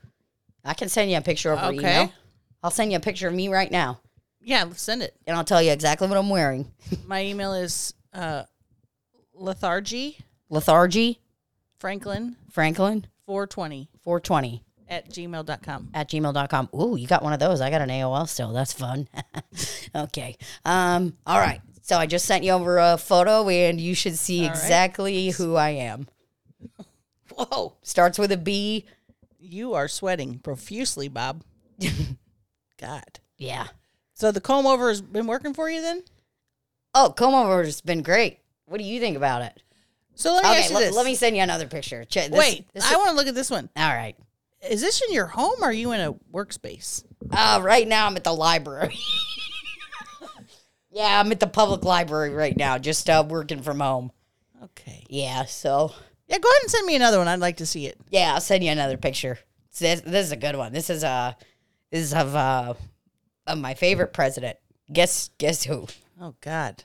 [0.65, 1.77] I can send you a picture over Okay.
[1.79, 2.13] email.
[2.61, 3.99] I'll send you a picture of me right now,
[4.41, 5.13] Yeah, send it.
[5.27, 6.71] and I'll tell you exactly what I'm wearing.
[7.05, 8.43] My email is uh,
[9.33, 10.17] lethargy
[10.49, 11.19] Lethargy,
[11.79, 14.63] franklin Franklin, 420 420
[14.93, 15.89] at gmail.com.
[15.93, 16.69] at gmail.com.
[16.79, 17.62] Ooh, you got one of those.
[17.62, 18.53] I got an AOL still.
[18.53, 19.08] That's fun.
[19.95, 20.38] okay.
[20.63, 21.62] Um, all right.
[21.82, 24.51] So I just sent you over a photo and you should see right.
[24.51, 26.08] exactly who I am.
[27.36, 27.73] Whoa.
[27.82, 28.86] Starts with a B,
[29.39, 31.43] You are sweating profusely, Bob.
[32.79, 33.19] God.
[33.38, 33.67] Yeah.
[34.13, 36.03] So the comb over has been working for you then?
[36.93, 38.39] Oh, comb over has been great.
[38.65, 39.62] What do you think about it?
[40.15, 40.95] So let me Okay, ask you let, this.
[40.95, 42.06] let me send you another picture.
[42.10, 43.69] This, Wait, this I want to look at this one.
[43.75, 44.15] all right.
[44.69, 47.04] Is this in your home or are you in a workspace?
[47.32, 48.97] Uh, right now I'm at the library.
[50.91, 54.12] yeah, I'm at the public library right now, just uh, working from home.
[54.63, 55.06] Okay.
[55.10, 55.93] Yeah, so
[56.28, 57.28] Yeah, go ahead and send me another one.
[57.28, 57.97] I'd like to see it.
[58.10, 59.39] yeah, I'll send you another picture.
[59.78, 60.71] This, this is a good one.
[60.71, 61.34] This is uh
[61.91, 62.73] this is of uh
[63.47, 64.58] of my favorite president.
[64.91, 65.88] Guess guess who?
[66.21, 66.84] Oh God.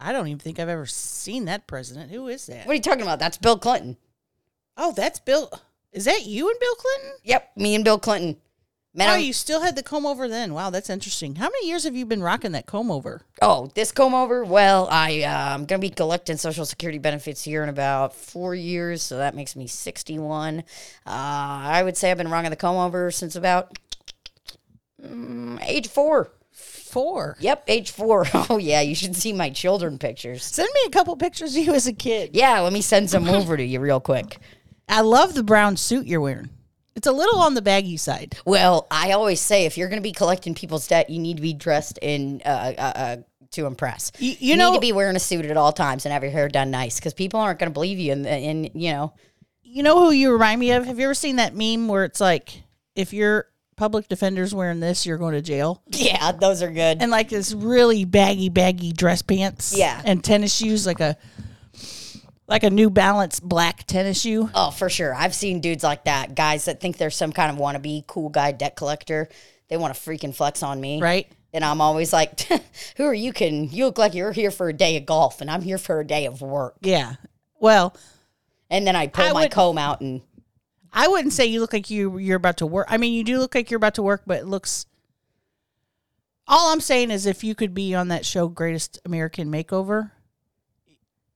[0.00, 2.12] I don't even think I've ever seen that president.
[2.12, 2.64] Who is that?
[2.66, 3.18] What are you talking about?
[3.18, 3.96] That's Bill Clinton.
[4.76, 5.50] Oh, that's Bill.
[5.92, 7.18] Is that you and Bill Clinton?
[7.24, 8.36] Yep, me and Bill Clinton.
[8.94, 10.54] Met Oh, you still had the comb over then.
[10.54, 11.36] Wow, that's interesting.
[11.36, 13.20] How many years have you been rocking that comb over?
[13.40, 14.44] Oh, this comb over?
[14.44, 19.02] Well, I uh, I'm gonna be collecting Social Security benefits here in about four years,
[19.02, 20.60] so that makes me 61.
[20.60, 20.62] Uh,
[21.06, 23.78] I would say I've been rocking the comb over since about
[25.00, 26.32] mm, age four.
[26.50, 27.36] Four.
[27.38, 28.26] Yep, age four.
[28.50, 30.42] Oh yeah, you should see my children pictures.
[30.42, 32.30] Send me a couple pictures of you as a kid.
[32.32, 34.38] Yeah, let me send some over to you real quick.
[34.88, 36.50] I love the brown suit you're wearing.
[36.94, 38.36] It's a little on the baggy side.
[38.44, 41.52] Well, I always say if you're gonna be collecting people's debt, you need to be
[41.52, 43.16] dressed in uh, uh, uh,
[43.52, 44.12] to impress.
[44.18, 46.22] You, you You, know, need to be wearing a suit at all times and have
[46.22, 48.12] your hair done nice because people aren't going to believe you.
[48.12, 49.14] And, and you know,
[49.62, 50.86] you know who you remind me of?
[50.86, 52.62] Have you ever seen that meme where it's like,
[52.94, 53.46] if your
[53.76, 55.82] public defender's wearing this, you're going to jail?
[55.90, 57.00] yeah, those are good.
[57.00, 59.76] And like this really baggy, baggy dress pants.
[59.76, 60.00] Yeah.
[60.04, 61.16] And tennis shoes, like a
[62.48, 64.50] like a New Balance black tennis shoe.
[64.54, 65.14] oh, for sure.
[65.14, 68.52] I've seen dudes like that, guys that think they're some kind of wannabe cool guy
[68.52, 69.28] debt collector.
[69.68, 71.00] They want to freaking flex on me.
[71.00, 71.30] Right.
[71.52, 72.40] And I'm always like,
[72.96, 73.70] who are you kidding?
[73.70, 76.06] You look like you're here for a day of golf and I'm here for a
[76.06, 76.76] day of work.
[76.80, 77.14] Yeah.
[77.60, 77.94] Well,
[78.70, 80.22] And then I pull I my would- comb out and
[80.92, 82.86] I wouldn't say you look like you you're about to work.
[82.88, 84.86] I mean, you do look like you're about to work, but it looks.
[86.46, 90.12] All I'm saying is, if you could be on that show, Greatest American Makeover,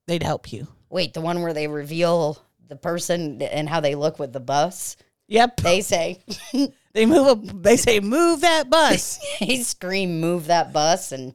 [0.07, 0.67] they'd help you.
[0.93, 4.95] Wait, the one where they reveal the person and how they look with the bus.
[5.27, 5.57] Yep.
[5.57, 6.19] They say,
[6.93, 7.27] They move.
[7.27, 9.19] A, they say move that bus.
[9.39, 11.11] they scream, move that bus.
[11.11, 11.33] And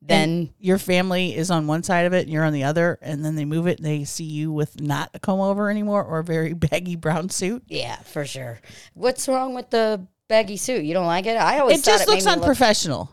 [0.00, 3.24] then Your family is on one side of it, and you're on the other, and
[3.24, 3.78] then they move it.
[3.78, 7.28] and They see you with not a comb over anymore or a very baggy brown
[7.28, 7.64] suit.
[7.66, 8.60] Yeah, for sure.
[8.94, 10.84] What's wrong with the baggy suit?
[10.84, 11.36] You don't like it?
[11.36, 13.10] I always It just it looks me look- unprofessional.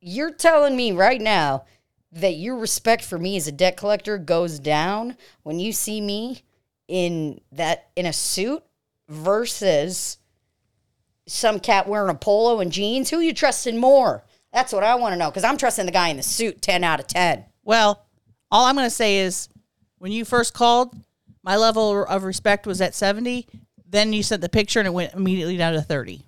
[0.00, 1.64] You're telling me right now
[2.12, 6.42] that your respect for me as a debt collector goes down when you see me
[6.88, 8.62] in that in a suit
[9.08, 10.18] versus
[11.26, 13.10] some cat wearing a polo and jeans.
[13.10, 14.24] Who you trusting more?
[14.52, 16.82] That's what I want to know because I'm trusting the guy in the suit 10
[16.82, 17.44] out of 10.
[17.62, 18.04] Well,
[18.50, 19.48] all I'm going to say is
[19.98, 20.96] when you first called,
[21.44, 23.46] my level of respect was at 70.
[23.88, 26.24] Then you sent the picture and it went immediately down to 30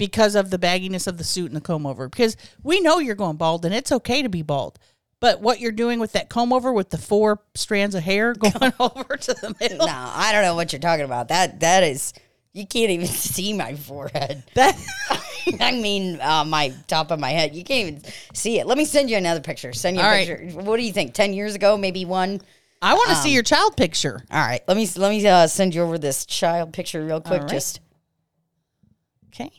[0.00, 2.08] because of the bagginess of the suit and the comb over.
[2.08, 4.78] Because we know you're going bald and it's okay to be bald.
[5.20, 8.72] But what you're doing with that comb over with the four strands of hair going
[8.80, 11.28] over to the middle, No, I don't know what you're talking about.
[11.28, 12.12] That That is,
[12.52, 14.42] you can't even see my forehead.
[14.54, 14.76] that
[15.60, 17.54] I mean, uh, my top of my head.
[17.54, 18.02] You can't even
[18.34, 18.66] see it.
[18.66, 19.72] Let me send you another picture.
[19.72, 20.26] Send you a All right.
[20.26, 20.60] picture.
[20.60, 21.12] What do you think?
[21.14, 22.40] Ten years ago, maybe one.
[22.82, 24.24] I want to Um, see your child picture.
[24.30, 24.62] All right.
[24.66, 27.42] Let me let me uh, send you over this child picture real quick.
[27.42, 27.50] Right.
[27.50, 27.80] Just
[29.34, 29.50] Okay.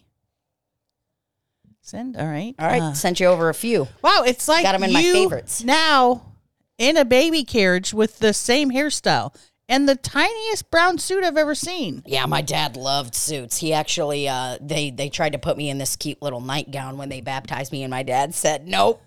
[1.82, 2.16] Send.
[2.18, 2.54] All right.
[2.60, 2.82] all right.
[2.82, 3.88] Uh, sent you over a few.
[4.04, 5.64] Wow, it's like got them in my favorites.
[5.64, 6.34] now
[6.78, 9.36] in a baby carriage with the same hairstyle
[9.68, 12.04] and the tiniest brown suit I've ever seen.
[12.06, 13.58] Yeah, my dad loved suits.
[13.58, 17.10] He actually uh, they they tried to put me in this cute little nightgown when
[17.10, 19.02] they baptized me, and my dad said nope.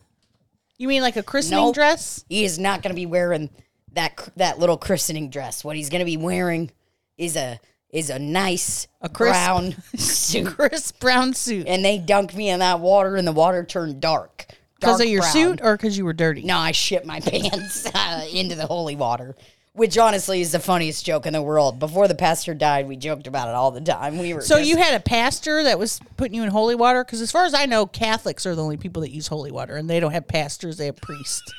[0.77, 1.75] You mean like a christening Nope.
[1.77, 2.25] dress?
[2.29, 3.51] He is not going to be wearing
[3.93, 5.63] that that little christening dress.
[5.63, 6.73] What he's going to be wearing
[7.17, 7.61] is a
[7.95, 10.47] is a nice A crisp- brown suit.
[10.57, 11.67] Crisp brown suit.
[11.69, 14.47] and they dunked me in that water, and the water turned dark.
[14.81, 15.33] Because of your brown.
[15.33, 16.43] suit or because you were dirty?
[16.43, 19.35] No, I shit my pants uh, into the holy water,
[19.73, 21.79] which honestly is the funniest joke in the world.
[21.79, 24.19] Before the pastor died, we joked about it all the time.
[24.19, 27.03] We were So just- you had a pastor that was putting you in holy water?
[27.05, 29.77] Because as far as I know, Catholics are the only people that use holy water,
[29.77, 31.51] and they don't have pastors; they have priests.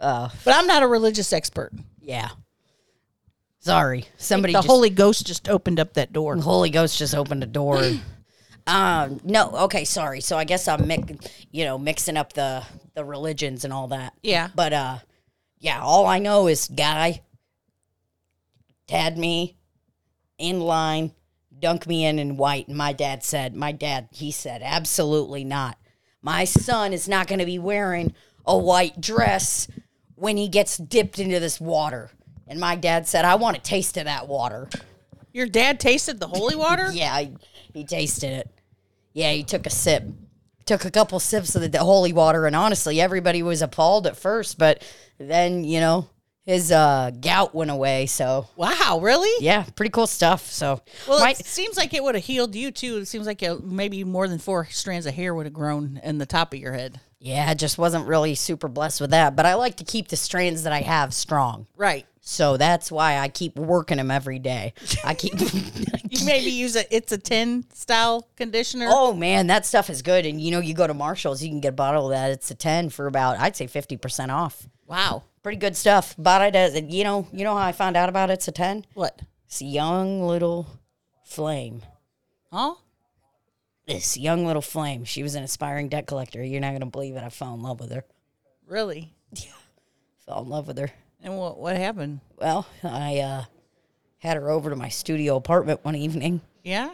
[0.00, 1.72] uh, But I'm not a religious expert.
[2.00, 2.28] yeah.
[3.62, 6.34] Sorry, somebody The just, Holy Ghost just opened up that door.
[6.34, 7.80] the Holy Ghost just opened a door.
[8.66, 10.20] um, no, okay, sorry.
[10.20, 11.12] So I guess I'm mix,
[11.52, 14.14] you know, mixing up the the religions and all that.
[14.20, 14.48] Yeah.
[14.52, 14.98] But uh,
[15.60, 17.22] yeah, all I know is guy
[18.88, 19.56] had me
[20.38, 21.12] in line,
[21.56, 25.78] dunk me in in white, and my dad said, my dad, he said, absolutely not.
[26.20, 28.12] My son is not going to be wearing
[28.44, 29.68] a white dress
[30.16, 32.10] when he gets dipped into this water.
[32.52, 34.68] And my dad said, I want a taste of that water.
[35.32, 36.90] Your dad tasted the holy water?
[36.92, 37.32] Yeah, he,
[37.72, 38.50] he tasted it.
[39.14, 40.04] Yeah, he took a sip.
[40.66, 44.18] Took a couple sips of the, the holy water, and honestly, everybody was appalled at
[44.18, 44.82] first, but
[45.16, 46.10] then, you know,
[46.44, 48.04] his uh, gout went away.
[48.04, 49.32] So, Wow, really?
[49.42, 50.50] yeah, pretty cool stuff.
[50.50, 52.98] So, Well, my- it seems like it would have healed you too.
[52.98, 56.18] It seems like it, maybe more than four strands of hair would have grown in
[56.18, 57.00] the top of your head.
[57.18, 59.36] yeah, I just wasn't really super blessed with that.
[59.36, 61.66] But I like to keep the strands that I have strong.
[61.78, 62.04] Right.
[62.24, 64.74] So that's why I keep working them every day.
[65.04, 65.34] I keep.
[66.12, 68.86] You maybe use a it's a ten style conditioner.
[68.90, 70.26] oh man, that stuff is good.
[70.26, 72.30] And you know, you go to Marshalls, you can get a bottle of that.
[72.30, 74.68] It's a ten for about I'd say fifty percent off.
[74.86, 75.22] Wow.
[75.42, 76.14] Pretty good stuff.
[76.18, 77.26] Bought it as you know.
[77.32, 78.34] You know how I found out about it?
[78.34, 78.84] it's a ten.
[78.92, 79.22] What?
[79.46, 80.66] It's a young little
[81.24, 81.80] flame.
[82.52, 82.74] Huh?
[83.86, 85.04] This young little flame.
[85.04, 86.44] She was an aspiring debt collector.
[86.44, 87.22] You're not gonna believe it.
[87.22, 88.04] I fell in love with her.
[88.68, 89.14] Really?
[89.32, 89.52] Yeah.
[90.26, 90.90] Fell in love with her.
[91.22, 92.20] And what what happened?
[92.38, 93.44] Well, I uh,
[94.18, 96.40] had her over to my studio apartment one evening.
[96.64, 96.92] Yeah?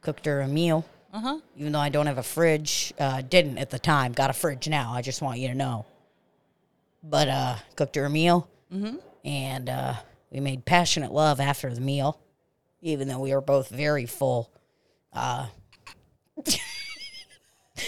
[0.00, 0.84] Cooked her a meal.
[1.14, 1.40] Uh-huh.
[1.58, 2.94] even though I don't have a fridge.
[2.98, 4.12] Uh, didn't at the time.
[4.12, 4.94] Got a fridge now.
[4.94, 5.84] I just want you to know.
[7.02, 8.96] But uh, cooked her a meal, mm-hmm.
[9.22, 9.94] and uh,
[10.30, 12.18] we made passionate love after the meal,
[12.80, 14.50] even though we were both very full.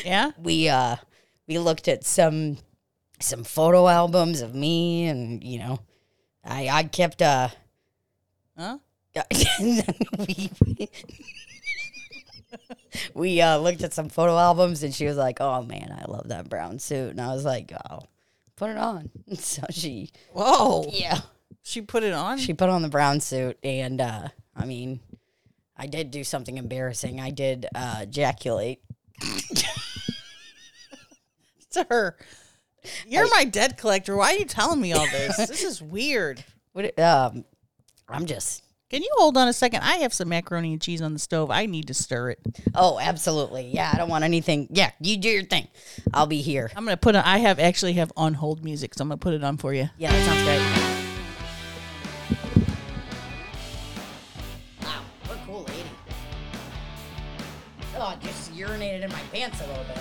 [0.04, 0.32] Yeah?
[0.38, 0.96] We uh,
[1.46, 2.58] we looked at some
[3.20, 5.80] some photo albums of me, and you know,
[6.44, 7.48] I I kept uh,
[8.58, 8.78] Huh?
[10.18, 10.50] we
[13.14, 16.28] we uh, looked at some photo albums and she was like, "Oh man, I love
[16.28, 18.00] that brown suit," and I was like, "Oh,
[18.56, 20.86] put it on." So she, Whoa.
[20.92, 21.20] yeah,
[21.62, 22.38] She put it on?
[22.38, 25.00] she put on the brown suit, and uh, I mean,
[25.76, 27.20] I did do something embarrassing.
[27.20, 28.80] I did uh, ejaculate.
[31.70, 32.16] to her.
[33.06, 34.16] You're my debt collector.
[34.16, 35.36] Why are you telling me all this?
[35.48, 36.44] this is weird.
[36.72, 36.98] What?
[36.98, 37.44] Um,
[38.08, 38.62] I'm just.
[38.90, 39.80] Can you hold on a second?
[39.82, 41.50] I have some macaroni and cheese on the stove.
[41.50, 42.38] I need to stir it.
[42.74, 43.70] Oh, absolutely.
[43.72, 44.68] Yeah, I don't want anything.
[44.70, 45.66] Yeah, you do your thing.
[46.12, 46.70] I'll be here.
[46.76, 47.24] I'm gonna put on.
[47.24, 49.88] I have actually have on hold music, so I'm gonna put it on for you.
[49.98, 50.60] Yeah, that sounds great.
[54.82, 55.88] Wow, what a cool lady.
[57.96, 59.98] Oh, I just urinated in my pants a little bit.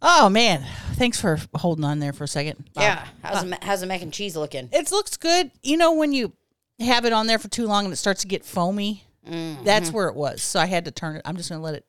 [0.00, 2.68] Oh man, thanks for holding on there for a second.
[2.76, 4.68] Yeah, um, how's, the, uh, ma- how's the mac and cheese looking?
[4.72, 5.50] It looks good.
[5.62, 6.32] You know when you
[6.80, 9.04] have it on there for too long and it starts to get foamy.
[9.28, 9.64] Mm-hmm.
[9.64, 10.40] That's where it was.
[10.42, 11.22] So I had to turn it.
[11.24, 11.84] I'm just gonna let it.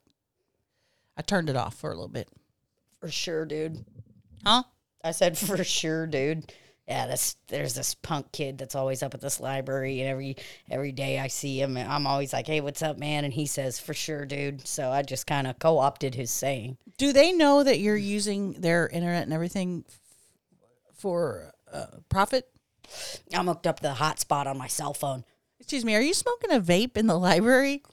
[1.15, 2.27] I turned it off for a little bit.
[2.99, 3.85] For sure, dude.
[4.45, 4.63] Huh?
[5.03, 6.51] I said for sure, dude.
[6.89, 10.37] Yeah, this there's this punk kid that's always up at this library, and every
[10.71, 13.45] every day I see him, and I'm always like, "Hey, what's up, man?" And he
[13.45, 16.77] says, "For sure, dude." So I just kind of co-opted his saying.
[16.97, 19.99] Do they know that you're using their internet and everything f-
[20.95, 22.49] for uh, profit?
[23.35, 25.25] I'm hooked up the hotspot on my cell phone.
[25.59, 25.93] Excuse me.
[25.95, 27.83] Are you smoking a vape in the library?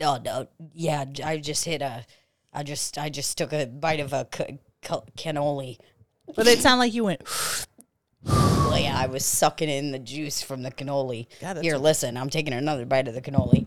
[0.00, 2.06] No, no, yeah, I just hit a,
[2.54, 4.26] I just I just took a bite of a
[4.82, 5.78] cannoli.
[6.34, 7.22] But it sounded like you went.
[8.66, 11.28] Well, yeah, I was sucking in the juice from the cannoli.
[11.40, 13.64] God, that's Here, a- listen, I'm taking another bite of the cannoli.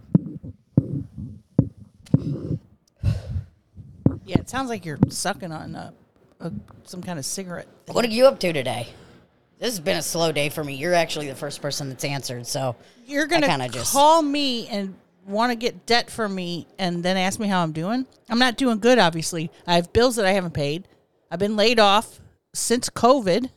[4.25, 5.93] Yeah, it sounds like you're sucking on a,
[6.39, 6.51] a,
[6.83, 7.67] some kind of cigarette.
[7.87, 8.87] What are you up to today?
[9.57, 10.75] This has been a slow day for me.
[10.75, 12.75] You're actually the first person that's answered, so
[13.07, 14.93] You're gonna kinda just- call me and
[15.25, 18.05] want to get debt from me, and then ask me how I'm doing.
[18.29, 18.99] I'm not doing good.
[18.99, 20.87] Obviously, I have bills that I haven't paid.
[21.31, 22.19] I've been laid off
[22.53, 23.49] since COVID.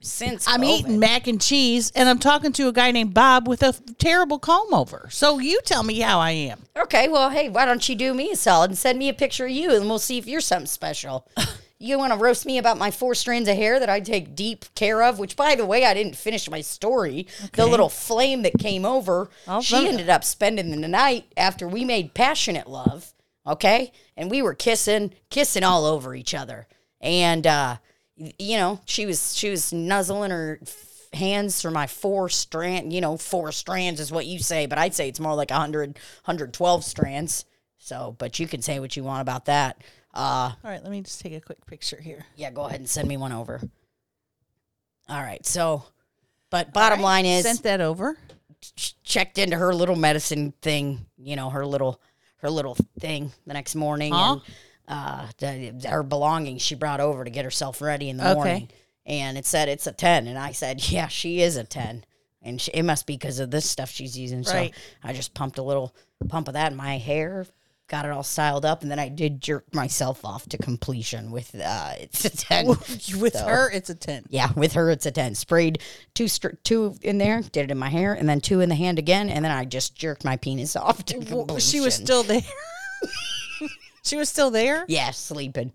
[0.00, 3.48] since I'm COVID- eating mac and cheese, and I'm talking to a guy named Bob
[3.48, 5.08] with a terrible comb over.
[5.10, 6.62] So you tell me how I am.
[6.76, 9.46] Okay, well, hey, why don't you do me a solid and send me a picture
[9.46, 11.26] of you, and we'll see if you're something special.
[11.78, 14.64] you want to roast me about my four strands of hair that I take deep
[14.74, 15.18] care of?
[15.18, 17.26] Which, by the way, I didn't finish my story.
[17.54, 21.66] The little flame that came over, I'll she vote- ended up spending the night after
[21.66, 23.12] we made passionate love.
[23.46, 26.66] Okay, and we were kissing, kissing all over each other,
[27.00, 27.76] and uh,
[28.16, 30.60] you know, she was she was nuzzling her
[31.12, 32.92] hands through my four strand.
[32.92, 35.90] You know, four strands is what you say, but I'd say it's more like 100,
[36.24, 37.44] 112 strands.
[37.78, 39.80] So, but you can say what you want about that.
[40.12, 42.24] Uh, All right, let me just take a quick picture here.
[42.36, 43.60] yeah, go ahead and send me one over.
[45.08, 45.84] All right, so,
[46.50, 48.18] but bottom right, line is, sent that over.
[48.60, 52.00] ch- checked into her little medicine thing, you know, her little
[52.38, 54.32] her little thing the next morning Huh?
[54.32, 54.42] and
[54.88, 58.34] uh the, her belongings she brought over to get herself ready in the Okay.
[58.34, 58.68] morning.
[59.04, 62.04] And it said it's a 10 and I said, "Yeah, she is a 10."
[62.42, 64.42] And she, it must be because of this stuff she's using.
[64.42, 64.72] Right.
[64.74, 65.94] So I just pumped a little
[66.28, 67.46] pump of that in my hair.
[67.88, 71.54] got it all styled up, and then I did jerk myself off to completion with
[71.54, 72.66] uh, it's a ten
[73.18, 74.26] With So, her, it's a 10.
[74.28, 75.34] Yeah, with her it's a ten.
[75.34, 75.80] Sprayed
[76.14, 78.74] two str- two in there, did it in my hair, and then two in the
[78.76, 81.46] hand again, and then I just jerked my penis off to completion.
[81.46, 82.42] Well, she was still there.
[84.06, 84.84] she was still there?
[84.88, 85.72] yeah sleeping.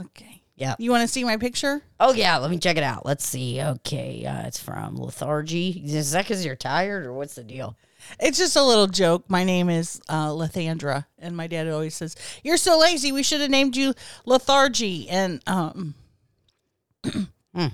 [0.00, 0.42] Okay.
[0.56, 0.76] Yeah.
[0.78, 1.82] You want to see my picture?
[1.98, 3.04] Oh yeah, let me check it out.
[3.04, 3.60] Let's see.
[3.60, 5.82] Okay, uh, it's from lethargy.
[5.84, 7.76] Is that because you're tired, or what's the deal?
[8.20, 9.24] It's just a little joke.
[9.28, 12.14] My name is uh, Lethandra, and my dad always says,
[12.44, 13.10] "You're so lazy.
[13.10, 13.94] We should have named you
[14.26, 15.94] Lethargy." And um,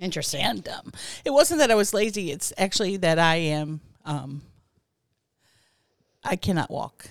[0.00, 0.40] Interesting.
[0.42, 0.92] and um,
[1.24, 2.30] it wasn't that I was lazy.
[2.30, 4.42] It's actually that I am um,
[6.24, 7.10] I cannot walk.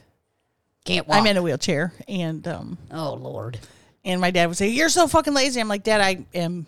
[0.86, 1.18] Can't walk.
[1.18, 3.60] I'm in a wheelchair, and um, oh lord.
[4.04, 6.66] and my dad would say, "You're so fucking lazy." I'm like, "Dad, I am."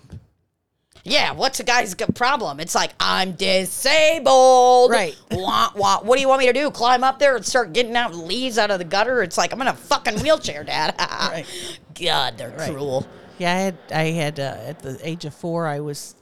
[1.05, 2.59] Yeah, what's a guy's problem?
[2.61, 4.91] It's like I'm disabled.
[4.91, 5.17] Right.
[5.31, 5.99] Wah, wah.
[6.01, 6.71] What do you want me to do?
[6.71, 9.21] Climb up there and start getting out leaves out of the gutter?
[9.21, 10.95] It's like I'm in a fucking wheelchair, Dad.
[10.97, 11.45] Right.
[11.99, 13.05] God, they're cruel.
[13.37, 16.15] Yeah, I had I had uh, at the age of four, I was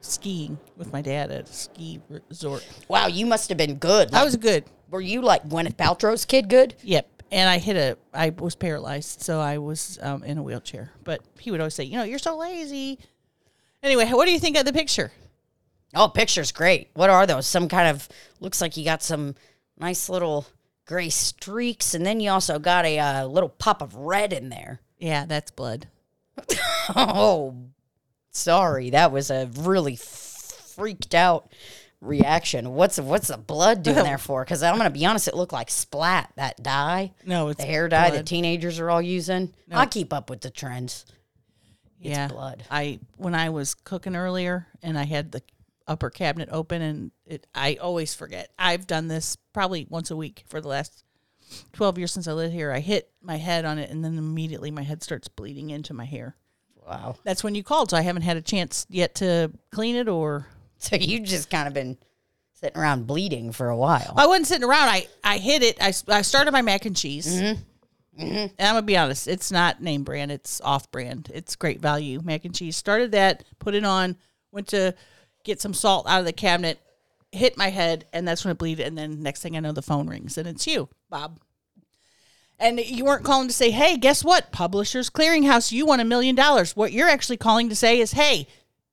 [0.00, 2.66] skiing with my dad at a ski resort.
[2.88, 4.14] Wow, you must have been good.
[4.14, 4.64] I was good.
[4.90, 6.48] were you like Gwyneth Paltrow's kid?
[6.48, 6.74] Good.
[6.82, 7.06] Yep.
[7.32, 10.92] And I hit a, I was paralyzed, so I was um, in a wheelchair.
[11.02, 12.98] But he would always say, you know, you're so lazy.
[13.82, 15.10] Anyway, what do you think of the picture?
[15.94, 16.90] Oh, picture's great.
[16.92, 17.46] What are those?
[17.46, 18.06] Some kind of
[18.38, 19.34] looks like you got some
[19.78, 20.46] nice little
[20.86, 24.80] gray streaks, and then you also got a uh, little pop of red in there.
[24.98, 25.88] Yeah, that's blood.
[26.96, 27.54] Oh,
[28.32, 28.90] sorry.
[28.90, 31.52] That was a really freaked out
[32.02, 32.74] reaction.
[32.74, 34.44] What's what's the blood doing there for?
[34.44, 37.88] Because I'm gonna be honest, it looked like splat that dye, No, it's the hair
[37.88, 39.54] dye that teenagers are all using.
[39.70, 41.06] I keep up with the trends.
[41.98, 42.64] yeah, blood.
[42.70, 45.42] I when I was cooking earlier and I had the
[45.86, 48.50] upper cabinet open and it, I always forget.
[48.58, 51.04] I've done this probably once a week for the last
[51.72, 52.72] twelve years since I lived here.
[52.72, 56.04] I hit my head on it and then immediately my head starts bleeding into my
[56.04, 56.36] hair.
[56.84, 57.14] Wow.
[57.22, 60.48] That's when you called, so I haven't had a chance yet to clean it or
[60.90, 61.96] So you just kind of been
[62.54, 64.14] sitting around bleeding for a while.
[64.16, 64.88] I wasn't sitting around.
[64.88, 65.80] I, I hit it.
[65.80, 67.40] I, I started my mac and cheese.
[67.40, 67.62] Mm-hmm.
[68.18, 70.30] And I'm gonna be honest, it's not name brand.
[70.30, 71.30] It's off brand.
[71.32, 72.76] It's great value mac and cheese.
[72.76, 74.16] Started that, put it on,
[74.50, 74.94] went to
[75.44, 76.78] get some salt out of the cabinet,
[77.30, 78.86] hit my head, and that's when it bleeded.
[78.86, 81.40] And then next thing I know, the phone rings, and it's you, Bob.
[82.58, 84.52] And you weren't calling to say, "Hey, guess what?
[84.52, 88.46] Publishers Clearinghouse, you won a million dollars." What you're actually calling to say is, "Hey,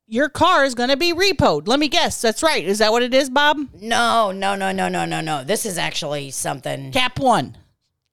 [0.09, 2.21] your car is going to be repoed." Let me guess.
[2.21, 2.65] That's right.
[2.65, 3.57] Is that what it is, Bob?
[3.79, 5.43] No, no, no, no, no, no, no.
[5.43, 6.91] This is actually something.
[6.91, 7.57] Cap one.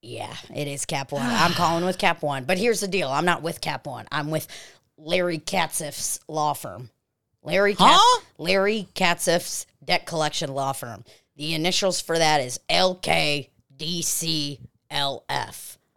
[0.02, 1.26] Yeah, it is Cap One.
[1.26, 2.44] I'm calling with Cap One.
[2.44, 4.06] But here's the deal I'm not with Cap One.
[4.12, 4.46] I'm with
[4.96, 6.90] Larry Katzif's law firm.
[7.42, 8.20] Larry, Katz- Huh?
[8.38, 11.04] Larry Katzif's debt collection law firm.
[11.34, 13.48] The initials for that is LKDCLF.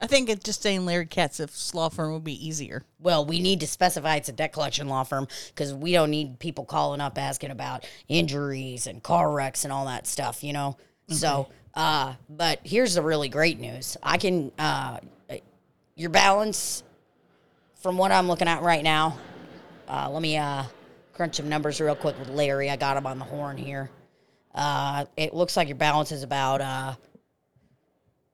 [0.02, 2.86] I think it just saying Larry Katzif's law firm would be easier.
[3.00, 6.39] Well, we need to specify it's a debt collection law firm because we don't need
[6.39, 10.78] people calling up asking about injuries and car wrecks and all that stuff, you know?
[11.10, 13.97] So, uh, but here's the really great news.
[14.02, 15.00] I can, uh,
[15.95, 16.84] your balance
[17.82, 19.18] from what I'm looking at right now,
[19.89, 20.64] uh, let me, uh,
[21.14, 22.70] crunch some numbers real quick with Larry.
[22.70, 23.89] I got him on the horn here.
[24.56, 26.95] Uh, it looks like your balance is about, uh,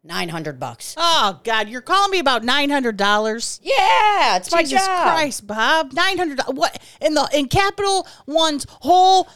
[0.05, 0.93] 900 bucks.
[0.97, 3.59] Oh God, you're calling me about nine hundred dollars.
[3.63, 5.03] Yeah, it's my Jesus job.
[5.03, 6.39] Christ, Bob, nine hundred.
[6.47, 9.27] What in the in Capital One's whole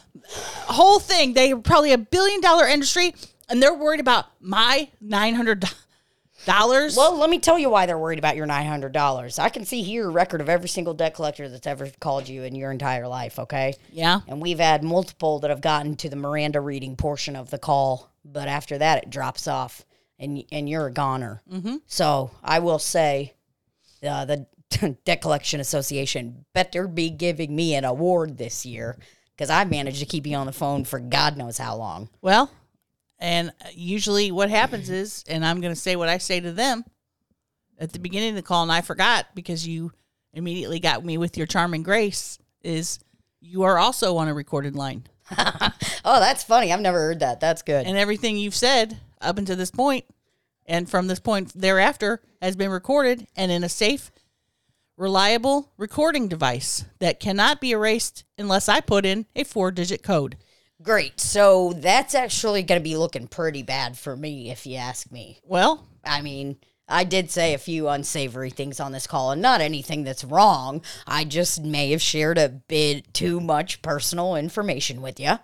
[0.66, 1.34] whole thing?
[1.34, 3.14] They probably a billion dollar industry,
[3.48, 5.64] and they're worried about my nine hundred
[6.46, 6.96] dollars.
[6.96, 9.38] Well, let me tell you why they're worried about your nine hundred dollars.
[9.38, 12.44] I can see here a record of every single debt collector that's ever called you
[12.44, 13.38] in your entire life.
[13.40, 17.50] Okay, yeah, and we've had multiple that have gotten to the Miranda reading portion of
[17.50, 19.84] the call, but after that it drops off,
[20.20, 21.42] and and you're a goner.
[21.50, 21.76] Mm-hmm.
[21.86, 23.34] So I will say,
[24.06, 24.46] uh, the
[25.04, 28.96] Debt Collection Association better be giving me an award this year
[29.34, 32.10] because I've managed to keep you on the phone for God knows how long.
[32.20, 32.50] Well,
[33.18, 36.84] and usually what happens is, and I'm going to say what I say to them
[37.78, 39.92] at the beginning of the call, and I forgot because you
[40.32, 42.38] immediately got me with your charming grace.
[42.62, 42.98] Is
[43.40, 45.04] you are also on a recorded line.
[46.02, 46.72] Oh, that's funny.
[46.72, 47.40] I've never heard that.
[47.40, 47.86] That's good.
[47.86, 50.04] and everything you've said up until this point
[50.66, 54.10] and from this point thereafter has been recorded and in a safe
[54.96, 60.36] reliable recording device that cannot be erased unless i put in a four digit code
[60.82, 61.20] Great.
[61.20, 65.38] So that's actually going to be looking pretty bad for me, if you ask me.
[65.44, 66.56] well I mean,
[66.88, 70.82] I did say a few unsavory things on this call, and not anything that's wrong.
[71.06, 75.38] I just may have shared a bit too much personal information with you.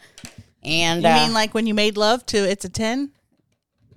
[0.62, 3.12] And you uh, mean like when you made love to it's a 10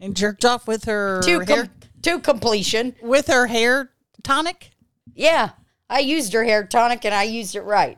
[0.02, 1.70] and jerked off with her to hair com-
[2.04, 2.95] to completion.
[3.02, 3.91] with her hair
[4.24, 4.72] tonic.
[5.14, 5.52] Yeah,
[5.89, 7.97] I used her hair tonic and I used it right.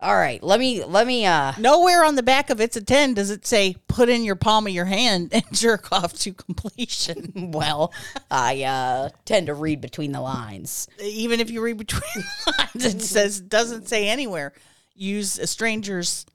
[0.00, 3.14] All right, let me let me uh Nowhere on the back of it's a 10
[3.14, 7.32] does it say put in your palm of your hand and jerk off to completion.
[7.52, 7.92] well,
[8.30, 10.88] I uh tend to read between the lines.
[11.02, 12.02] Even if you read between
[12.44, 14.52] the lines, it says doesn't say anywhere.
[14.94, 16.26] Use a stranger's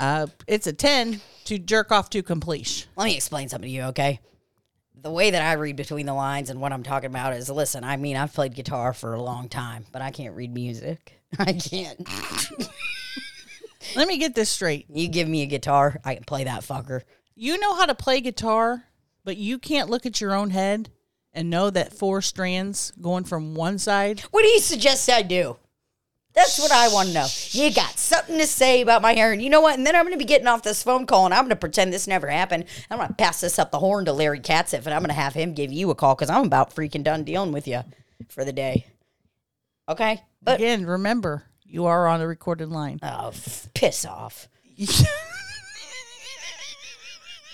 [0.00, 2.88] uh it's a 10 to jerk off to completion.
[2.96, 4.20] Let me explain something to you, okay?
[5.02, 7.84] The way that I read between the lines and what I'm talking about is listen,
[7.84, 11.20] I mean, I've played guitar for a long time, but I can't read music.
[11.38, 11.98] I can't.
[13.96, 14.86] Let me get this straight.
[14.90, 17.02] You give me a guitar, I can play that fucker.
[17.34, 18.84] You know how to play guitar,
[19.24, 20.90] but you can't look at your own head
[21.32, 24.20] and know that four strands going from one side.
[24.30, 25.56] What do you suggest I do?
[26.32, 27.26] That's what I want to know.
[27.50, 29.76] You got something to say about my hair, and you know what?
[29.76, 31.56] And then I'm going to be getting off this phone call, and I'm going to
[31.56, 32.66] pretend this never happened.
[32.90, 35.14] I'm going to pass this up the horn to Larry Katziff, and I'm going to
[35.14, 37.80] have him give you a call because I'm about freaking done dealing with you
[38.28, 38.86] for the day.
[39.88, 43.00] Okay, but Again, remember, you are on a recorded line.
[43.02, 44.48] oh, f- piss off.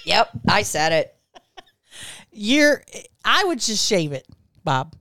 [0.05, 1.17] Yep, I said it.
[2.31, 2.83] You're
[3.25, 4.25] I would just shave it,
[4.63, 4.95] Bob.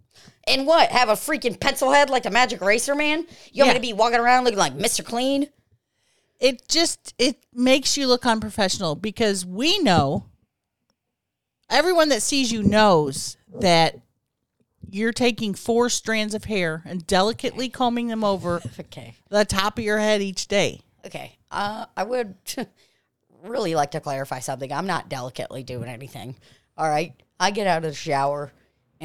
[0.47, 0.89] And what?
[0.91, 3.25] Have a freaking pencil head like the Magic Eraser Man?
[3.51, 3.73] You want Yeah.
[3.73, 5.03] me to be walking around looking like Mr.
[5.03, 5.49] Clean?
[6.39, 10.25] It just it makes you look unprofessional because we know
[11.69, 13.99] everyone that sees you knows that
[14.89, 19.15] you're taking four strands of hair and delicately combing them over Okay.
[19.29, 20.81] the top of your head each day.
[21.05, 21.37] Okay.
[21.49, 22.35] Uh, I would
[23.43, 24.71] really like to clarify something.
[24.71, 26.35] I'm not delicately doing anything.
[26.77, 27.13] All right.
[27.39, 28.51] I get out of the shower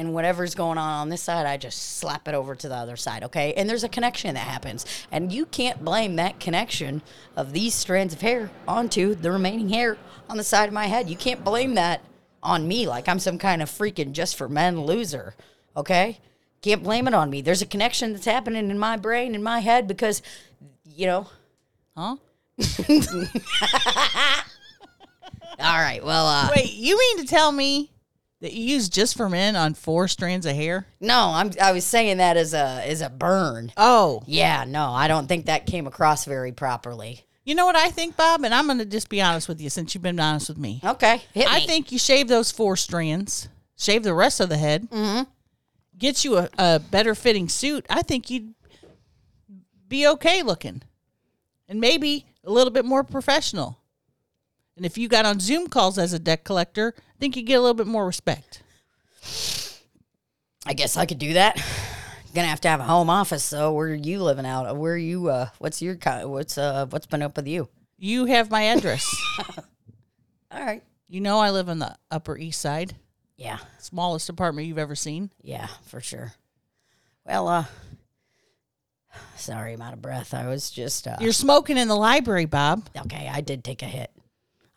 [0.01, 2.97] and whatever's going on on this side, I just slap it over to the other
[2.97, 3.23] side.
[3.23, 3.53] Okay.
[3.53, 4.85] And there's a connection that happens.
[5.11, 7.01] And you can't blame that connection
[7.37, 9.97] of these strands of hair onto the remaining hair
[10.29, 11.09] on the side of my head.
[11.09, 12.01] You can't blame that
[12.43, 15.35] on me like I'm some kind of freaking just for men loser.
[15.77, 16.19] Okay.
[16.61, 17.41] Can't blame it on me.
[17.41, 20.21] There's a connection that's happening in my brain, in my head, because,
[20.85, 21.27] you know,
[21.95, 22.15] Huh?
[25.59, 26.03] All right.
[26.03, 27.91] Well, uh, Wait, you mean to tell me
[28.41, 30.85] that you use just for men on four strands of hair?
[30.99, 31.51] no, I'm.
[31.61, 33.71] I was saying that as a as a burn.
[33.77, 34.65] Oh, Yeah.
[34.67, 37.25] No, I don't think that came across very properly.
[37.45, 38.43] you know what I think, Bob?
[38.43, 40.81] And I'm going to just be honest with you since you've been honest with me.
[40.83, 41.21] Okay.
[41.33, 41.55] Hit me.
[41.55, 45.23] I think you shave those four strands, shave the rest of the head, Mm-hmm.
[45.97, 47.85] get you a, a better fitting suit.
[47.89, 48.53] I think you'd
[49.87, 50.81] be okay looking
[51.67, 53.77] and maybe a little bit more professional.
[54.77, 57.55] And if you got on Zoom calls as a debt collector, I think you get
[57.55, 58.63] a little bit more respect.
[60.65, 61.61] I guess I could do that.
[62.33, 63.43] Gonna have to have a home office.
[63.43, 64.75] So where are you living out?
[64.77, 65.27] Where are you?
[65.29, 65.95] Uh, what's your?
[66.23, 66.85] What's uh?
[66.89, 67.67] What's been up with you?
[67.97, 69.05] You have my address.
[70.51, 70.81] All right.
[71.09, 72.95] you know I live on the Upper East Side,
[73.37, 73.59] Yeah.
[73.79, 75.29] smallest apartment you've ever seen.
[75.43, 75.67] Yeah.
[75.85, 76.33] For sure.
[77.25, 77.65] Well, uh.
[79.35, 80.33] Sorry, I'm out of breath.
[80.33, 81.07] I was just.
[81.07, 82.87] Uh, You're smoking in the library, Bob.
[82.97, 84.09] okay, I did take a hit.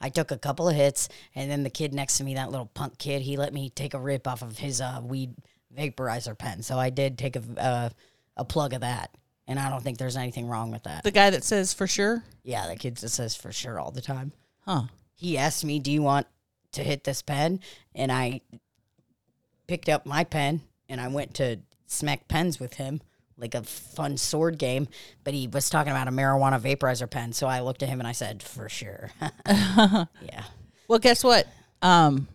[0.04, 2.66] I took a couple of hits, and then the kid next to me, that little
[2.66, 5.34] punk kid, he let me take a rip off of his uh, weed
[5.74, 6.62] vaporizer pen.
[6.62, 7.88] So I did take a uh,
[8.36, 9.16] a plug of that,
[9.48, 11.04] and I don't think there's anything wrong with that.
[11.04, 12.22] The guy that says for sure.
[12.42, 14.32] yeah, the kid just says for sure all the time.
[14.66, 14.82] Huh.
[15.14, 16.26] He asked me, "Do you want
[16.72, 17.60] to hit this pen?"
[17.94, 18.42] And I
[19.66, 23.00] picked up my pen, and I went to smack pens with him.
[23.36, 24.86] Like a fun sword game,
[25.24, 27.32] but he was talking about a marijuana vaporizer pen.
[27.32, 29.10] So I looked at him and I said, "For sure,
[29.48, 30.44] yeah."
[30.86, 31.46] Well, guess what?
[31.82, 32.28] Um,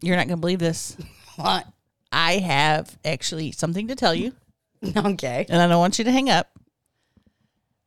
[0.00, 0.96] you're not going to believe this.
[1.36, 1.66] What?
[2.12, 4.34] I have actually something to tell you,
[4.96, 5.46] Okay.
[5.48, 6.48] and I don't want you to hang up.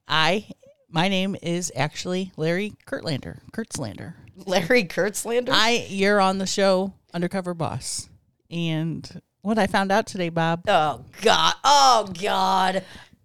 [0.08, 0.48] I,
[0.90, 3.40] my name is actually Larry Kurtlander.
[3.52, 4.14] Kurtzlander.
[4.46, 5.50] Larry Kurtzlander?
[5.52, 8.10] I, you're on the show Undercover Boss,
[8.50, 10.64] and what I found out today, Bob.
[10.68, 11.54] oh, God.
[11.64, 12.84] Oh, God.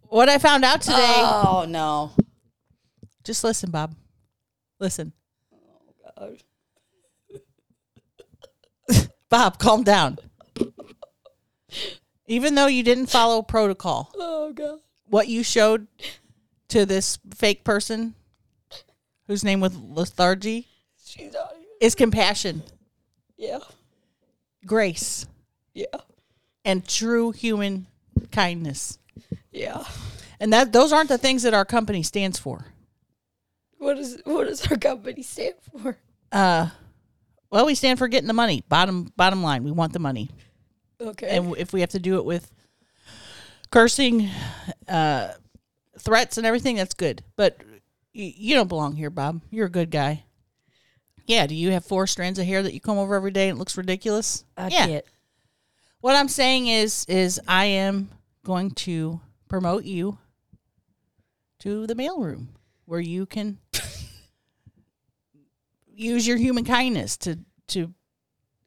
[0.09, 0.97] What I found out today.
[0.99, 2.13] Oh, no.
[3.25, 3.95] Just listen, Bob.
[4.81, 5.13] Listen.
[6.17, 6.35] Oh
[8.91, 9.01] God.
[9.31, 10.19] Bob, calm down.
[12.27, 14.79] Even though you didn't follow protocol, Oh, God.
[15.07, 15.87] what you showed
[16.69, 18.15] to this fake person
[19.27, 20.67] whose name was lethargy
[21.05, 21.67] She's out here.
[21.81, 22.63] is compassion,
[23.37, 23.59] Yeah.
[24.67, 25.27] grace,
[25.75, 25.87] Yeah.
[26.69, 27.87] And true human
[28.31, 28.99] kindness.
[29.51, 29.85] Yeah.
[30.39, 32.67] And that those aren't the things that our company stands for.
[33.79, 35.97] What is what does our company stand for?
[36.31, 36.69] Uh
[37.51, 38.63] well, we stand for getting the money.
[38.69, 40.29] Bottom bottom line, we want the money.
[41.01, 41.29] Okay.
[41.37, 42.51] and if we have to do it with
[43.71, 44.29] cursing,
[44.89, 45.33] uh,
[45.97, 47.23] threats, and everything, that's good.
[47.37, 47.59] But
[48.13, 49.41] y- you don't belong here, Bob.
[49.49, 50.25] You're a good guy.
[51.25, 51.47] Yeah.
[51.47, 53.59] Do you have four strands of hair that you comb over every day and it
[53.59, 54.45] looks ridiculous?
[54.57, 54.87] I yeah.
[54.87, 55.05] can't.
[56.01, 58.09] What I'm saying is, is I am
[58.45, 60.19] going to promote you
[61.61, 62.47] to the mailroom
[62.85, 63.59] where you can
[65.95, 67.39] use your human kindness to
[67.69, 67.93] to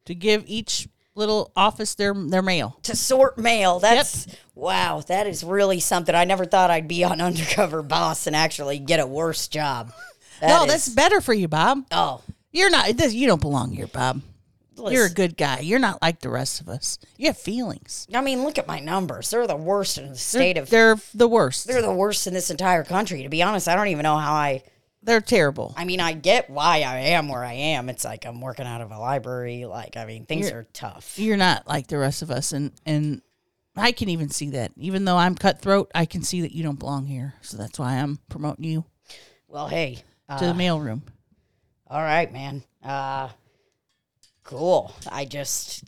[0.05, 2.77] to give each little office their their mail.
[2.83, 3.79] to sort mail.
[3.79, 5.01] That's wow.
[5.07, 6.13] That is really something.
[6.13, 9.93] I never thought I'd be on undercover boss and actually get a worse job.
[10.41, 11.85] That no, is- that's better for you, Bob.
[11.91, 12.21] oh.
[12.53, 13.13] You're not.
[13.13, 14.21] You don't belong here, Bob.
[14.89, 15.59] You're a good guy.
[15.59, 16.97] You're not like the rest of us.
[17.17, 18.07] You have feelings.
[18.13, 19.29] I mean, look at my numbers.
[19.29, 20.69] They're the worst in the state of.
[20.69, 21.67] They're the worst.
[21.67, 23.23] They're the worst in this entire country.
[23.23, 24.63] To be honest, I don't even know how I.
[25.03, 25.73] They're terrible.
[25.75, 27.89] I mean, I get why I am where I am.
[27.89, 29.65] It's like I'm working out of a library.
[29.65, 31.17] Like, I mean, things You're- are tough.
[31.17, 33.21] You're not like the rest of us, and and
[33.75, 34.71] I can even see that.
[34.77, 37.33] Even though I'm cutthroat, I can see that you don't belong here.
[37.41, 38.85] So that's why I'm promoting you
[39.47, 40.03] Well, hey.
[40.29, 41.01] Uh, to the mailroom.
[41.87, 42.63] All right, man.
[42.83, 43.29] Uh
[44.51, 44.93] cool.
[45.09, 45.85] I just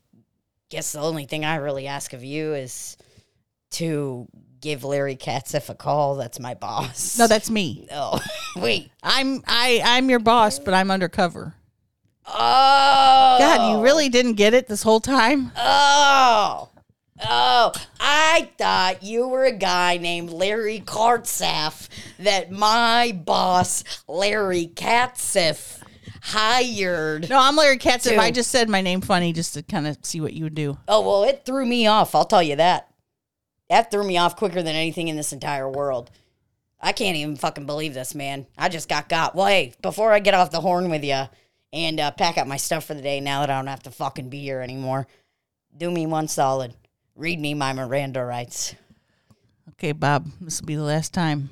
[0.70, 2.96] guess the only thing I really ask of you is
[3.72, 4.26] to
[4.62, 6.16] give Larry Katzif a call.
[6.16, 7.20] That's my boss.
[7.20, 7.88] No, that's me.
[7.96, 8.22] Oh,
[8.56, 8.90] wait.
[9.04, 11.56] I'm I I'm your boss, but I'm undercover.
[12.26, 13.36] Oh.
[13.38, 15.52] God, you really didn't get it this whole time?
[15.58, 16.70] Oh.
[17.26, 21.90] Oh, I thought you were a guy named Larry Kartsaf
[22.20, 25.83] that my boss, Larry Katzif,
[26.24, 27.30] hired.
[27.30, 28.06] No, I'm Larry Katz.
[28.06, 30.56] If I just said my name funny just to kind of see what you would
[30.56, 30.78] do.
[30.88, 32.16] Oh, well, it threw me off.
[32.16, 32.90] I'll tell you that.
[33.70, 36.12] That threw me off quicker than anything in this entire world.
[36.80, 38.46] I can't even fucking believe this, man.
[38.58, 39.36] I just got got.
[39.36, 41.24] Well, hey, before I get off the horn with you
[41.74, 43.92] and uh, pack up my stuff for the day now that I don't have to
[43.92, 45.08] fucking be here anymore,
[45.76, 46.74] do me one solid.
[47.16, 48.76] Read me my Miranda rights.
[49.72, 51.50] Okay, Bob, this will be the last time.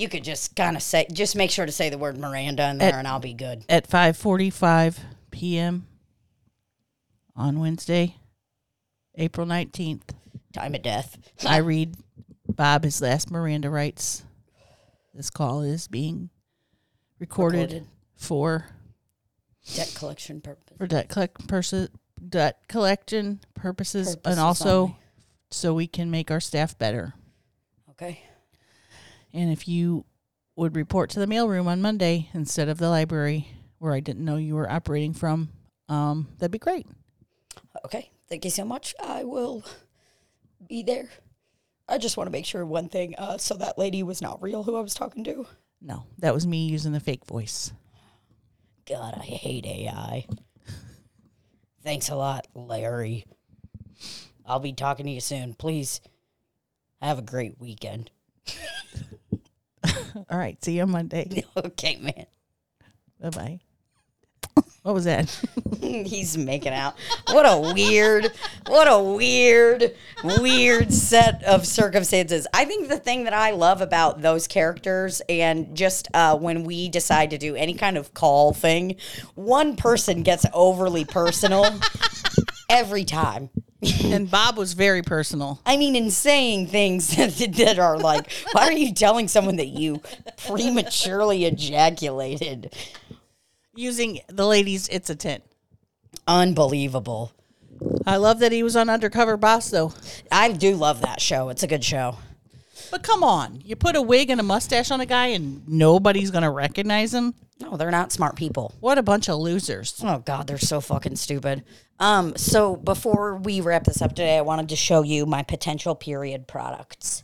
[0.00, 2.78] You could just kind of say, just make sure to say the word Miranda in
[2.78, 3.64] there and I'll be good.
[3.68, 4.96] At 5:45
[5.30, 5.86] p.m.
[7.36, 8.16] on Wednesday,
[9.16, 10.00] April 19th,
[10.54, 11.18] Time of death.
[11.46, 11.96] I read
[12.48, 14.24] Bob his last Miranda rights.
[15.12, 16.30] This call is being
[17.18, 17.86] recorded, Recorded.
[18.16, 18.66] for
[19.74, 20.78] Debt collection purpose.
[20.78, 21.90] for debt collect purposes,
[22.26, 24.96] debt collection purposes, Purposes and also only.
[25.50, 27.12] so we can make our staff better.
[27.90, 28.22] Okay.
[29.32, 30.04] And if you
[30.56, 34.36] would report to the mailroom on Monday instead of the library where I didn't know
[34.36, 35.50] you were operating from,
[35.88, 36.86] um, that'd be great.
[37.84, 38.10] Okay.
[38.28, 38.94] Thank you so much.
[39.02, 39.64] I will
[40.68, 41.08] be there.
[41.88, 43.14] I just want to make sure one thing.
[43.18, 45.46] Uh, so that lady was not real who I was talking to.
[45.82, 47.72] No, that was me using the fake voice.
[48.86, 50.26] God, I hate AI.
[51.82, 53.24] Thanks a lot, Larry.
[54.46, 55.54] I'll be talking to you soon.
[55.54, 56.00] Please
[57.00, 58.10] have a great weekend.
[60.30, 61.44] All right, see you on Monday.
[61.56, 62.26] okay, man.
[63.20, 63.60] bye bye.
[64.82, 65.28] What was that?
[65.80, 66.94] He's making out.
[67.30, 68.32] What a weird,
[68.66, 72.46] what a weird, weird set of circumstances.
[72.54, 76.88] I think the thing that I love about those characters and just uh, when we
[76.88, 78.96] decide to do any kind of call thing,
[79.34, 81.66] one person gets overly personal
[82.70, 83.50] every time.
[84.04, 85.60] and Bob was very personal.
[85.64, 90.00] I mean, in saying things that, are like, why are you telling someone that you
[90.46, 92.74] prematurely ejaculated?
[93.74, 95.40] Using the ladies, it's a 10.
[96.26, 97.32] Unbelievable.
[98.06, 99.94] I love that he was on Undercover Boss, though.
[100.30, 101.48] I do love that show.
[101.48, 102.18] It's a good show.
[102.90, 106.30] But come on, you put a wig and a mustache on a guy and nobody's
[106.30, 107.34] going to recognize him?
[107.60, 108.74] No, they're not smart people.
[108.80, 110.00] What a bunch of losers.
[110.02, 111.62] Oh God, they're so fucking stupid.
[111.98, 115.94] Um, so before we wrap this up today, I wanted to show you my potential
[115.94, 117.22] period products.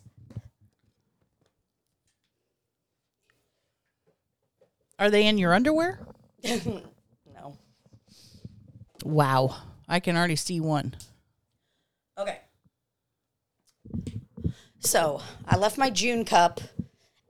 [4.98, 6.00] Are they in your underwear?
[7.34, 7.58] No.
[9.04, 9.56] Wow.
[9.88, 10.94] I can already see one.
[12.18, 12.38] Okay.
[14.80, 16.60] So I left my June cup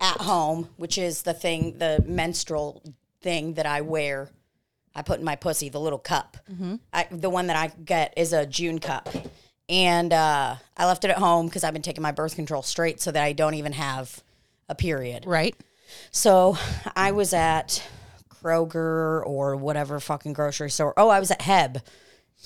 [0.01, 2.83] at home, which is the thing, the menstrual
[3.23, 4.31] thing that I wear.
[4.95, 6.39] I put in my pussy, the little cup.
[6.93, 9.09] I, the one that I get is a June cup.
[9.69, 13.01] And uh, I left it at home because I've been taking my birth control straight
[13.01, 14.23] so that I don't even have
[14.69, 15.27] a period.
[15.27, 15.55] Right?
[16.11, 16.57] So
[16.95, 17.83] I was at
[18.31, 20.95] Kroger or whatever fucking grocery store.
[20.97, 21.83] Oh, I was at Heb,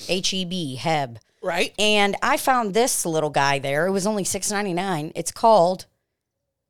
[0.08, 1.18] H E B, Heb.
[1.42, 1.74] Right?
[1.78, 3.86] And I found this little guy there.
[3.86, 5.12] It was only six ninety nine.
[5.14, 5.86] It's called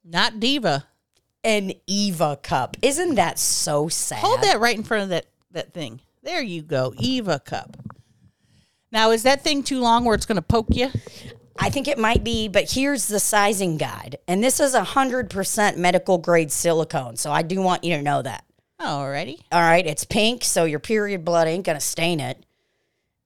[0.05, 0.87] Not Diva.
[1.45, 2.77] an Eva cup.
[2.83, 4.19] Isn't that so sad?
[4.21, 6.01] Hold that right in front of that, that thing.
[6.23, 6.93] There you go.
[6.99, 7.77] Eva cup.
[8.93, 10.91] Now, is that thing too long where it's going to poke you?
[11.59, 14.17] I think it might be, but here's the sizing guide.
[14.27, 17.17] And this is 100% medical grade silicone.
[17.17, 18.45] So I do want you to know that.
[18.81, 19.39] Alrighty.
[19.53, 22.45] All right, it's pink, so your period blood ain't gonna stain it.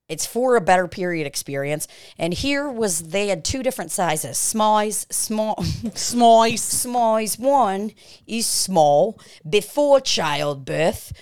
[0.06, 1.88] It's for a better period experience.
[2.18, 4.36] And here was they had two different sizes.
[4.36, 5.62] Smalls, small
[5.94, 6.62] Smoice.
[6.62, 7.38] smalls.
[7.38, 7.92] One
[8.26, 11.12] is small before childbirth.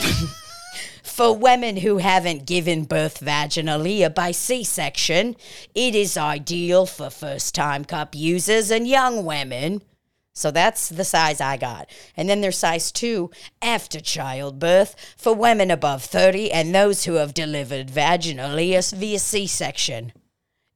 [1.02, 5.36] For women who haven't given birth vaginally or by C section,
[5.74, 9.82] it is ideal for first time cup users and young women.
[10.32, 11.90] So that's the size I got.
[12.16, 17.34] And then there's size two after childbirth for women above 30 and those who have
[17.34, 20.12] delivered vaginally via C section.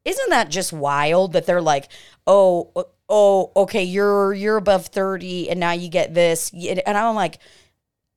[0.04, 1.88] Isn't that just wild that they're like,
[2.26, 2.72] oh,
[3.08, 6.52] oh, okay, you're you're above 30 and now you get this.
[6.52, 7.38] And I'm like,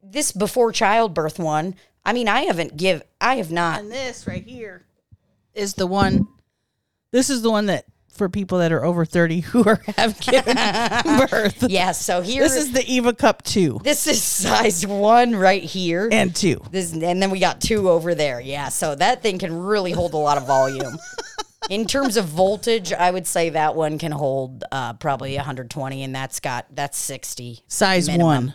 [0.02, 1.76] this before childbirth one.
[2.04, 4.86] I mean, I haven't give I have not And this right here
[5.54, 6.28] is the one.
[7.12, 7.86] This is the one that
[8.18, 10.56] for people that are over 30 who are have given
[11.30, 11.64] birth.
[11.70, 16.10] Yeah, so here This is the Eva Cup 2 this is size 1 right here.
[16.12, 16.62] and 2.
[16.72, 18.40] This, and then we got two over there.
[18.42, 20.98] Yeah, so that thing can really hold a lot of volume.
[21.70, 26.16] In terms of voltage, I would say that one can hold uh, probably 120, and
[26.16, 27.60] that's got that's 60.
[27.68, 28.28] Size minimum.
[28.28, 28.54] 1.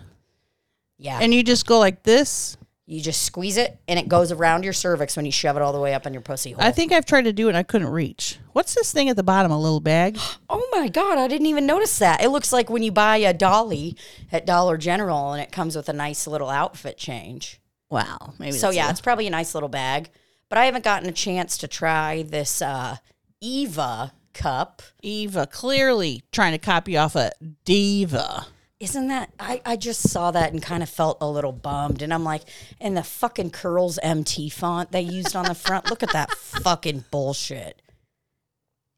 [0.99, 2.57] Yeah, And you just go like this.
[2.93, 5.73] You just squeeze it, and it goes around your cervix when you shove it all
[5.73, 6.63] the way up in your pussy hole.
[6.63, 8.39] I think I've tried to do it and I couldn't reach.
[8.53, 9.51] What's this thing at the bottom?
[9.51, 10.19] A little bag?
[10.51, 12.23] oh my god, I didn't even notice that.
[12.23, 13.97] It looks like when you buy a dolly
[14.31, 17.61] at Dollar General, and it comes with a nice little outfit change.
[17.89, 18.35] Wow.
[18.39, 20.11] Maybe So yeah, a- it's probably a nice little bag.
[20.51, 22.97] But I haven't gotten a chance to try this uh,
[23.41, 24.83] Eva cup.
[25.03, 27.33] Eva clearly trying to copy off a
[27.65, 28.47] diva.
[28.83, 29.31] Isn't that?
[29.39, 32.03] I, I just saw that and kind of felt a little bummed.
[32.03, 32.43] And I'm like,
[32.81, 35.89] and the fucking Curlz MT font they used on the front.
[35.89, 37.81] look at that fucking bullshit.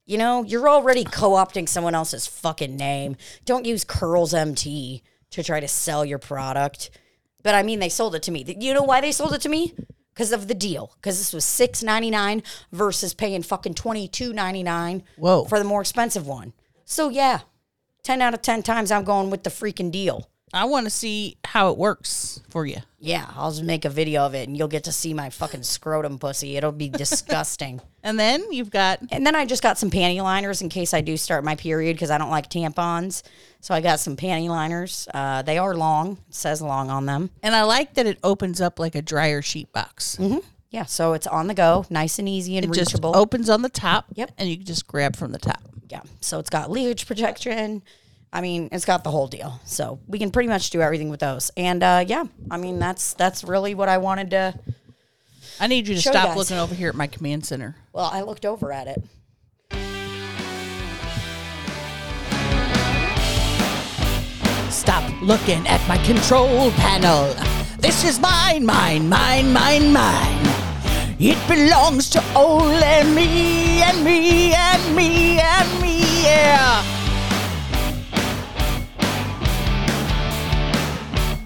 [0.07, 3.17] You know, you're already co opting someone else's fucking name.
[3.45, 6.89] Don't use Curlz MT to try to sell your product.
[7.43, 8.43] But I mean, they sold it to me.
[8.59, 9.75] You know why they sold it to me?
[10.15, 10.93] Because of the deal.
[10.97, 15.45] Because this was six ninety nine versus paying fucking twenty two ninety nine Whoa.
[15.45, 16.55] for the more expensive one.
[16.87, 17.41] So yeah,
[18.05, 20.29] ten out of ten times I'm going with the freaking deal.
[20.53, 22.77] I want to see how it works for you.
[23.01, 25.65] Yeah, I'll just make a video of it and you'll get to see my fucking
[25.65, 26.57] scrotum pussy.
[26.57, 27.81] It'll be disgusting.
[28.07, 31.01] And then you've got and then I just got some panty liners in case I
[31.01, 33.23] do start my period because I don't like tampons.
[33.63, 35.09] So I got some panty liners.
[35.15, 36.19] Uh, they are long.
[36.29, 37.31] It says long on them.
[37.43, 40.19] and I like that it opens up like a dryer sheet box.
[40.71, 43.71] Yeah, so it's on the go, nice and easy and It just opens on the
[43.71, 44.05] top.
[44.15, 44.33] Yep.
[44.37, 45.63] And you can just grab from the top.
[45.89, 47.83] Yeah, so it's got leakage protection.
[48.33, 49.61] I mean, it's got the whole deal.
[49.65, 51.51] So we can pretty much do everything with those.
[51.57, 54.59] And uh, yeah, I mean that's that's really what I wanted to.
[55.61, 57.77] I need you to Show you stop looking over here at my command center.
[57.93, 59.05] Well, I looked over at it.
[64.73, 67.33] Stop looking at my control panel.
[67.79, 70.54] This is mine, mine, mine, mine, mine.
[71.19, 76.83] It belongs to only me and me and me and me, yeah.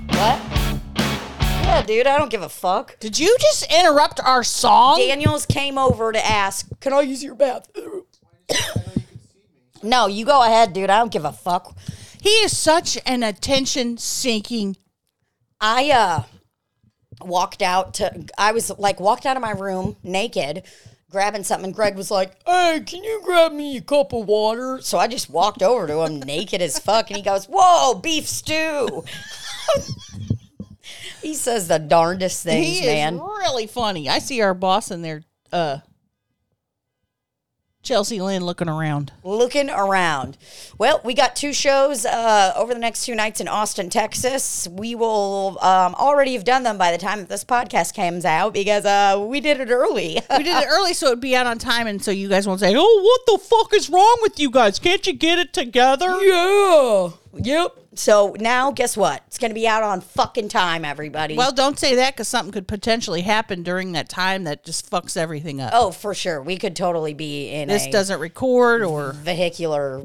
[0.09, 0.41] What?
[1.65, 2.99] Yeah, dude, I don't give a fuck.
[2.99, 4.99] Did you just interrupt our song?
[4.99, 8.05] Daniels came over to ask, "Can I use your bathroom?"
[9.83, 10.89] no, you go ahead, dude.
[10.89, 11.77] I don't give a fuck.
[12.23, 14.79] He is such an attention seeking.
[15.61, 16.23] I uh
[17.21, 20.65] walked out to I was like walked out of my room naked,
[21.11, 21.73] grabbing something.
[21.73, 24.81] Greg was like, Hey, can you grab me a cup of water?
[24.83, 28.27] So I just walked over to him naked as fuck and he goes, Whoa, beef
[28.29, 29.05] stew.
[31.23, 33.15] he says the darndest things, He man.
[33.15, 34.09] is really funny.
[34.09, 35.79] I see our boss in there, uh,
[37.89, 39.13] Chelcie Lynn, looking around.
[39.25, 40.37] looking around.
[40.77, 44.69] Well, we got two shows uh, over the next two nights in Austin, Texas.
[44.71, 48.53] We will um, already have done them by the time that this podcast comes out
[48.53, 50.21] because uh, we did it early.
[50.39, 52.61] We did it early so it'd be out on time, and so you guys won't
[52.61, 54.79] say, "Oh, what the fuck is wrong with you guys?
[54.79, 57.11] Can't you get it together?" yeah.
[57.35, 57.73] Yep.
[57.99, 59.25] So now, guess what?
[59.27, 61.37] It's going to be out on fucking time, everybody.
[61.37, 65.17] Well, don't say that because something could potentially happen during that time that just fucks
[65.17, 65.73] everything up.
[65.75, 66.41] oh, for sure.
[66.41, 70.03] We could totally be in this doesn't record, or vehicular.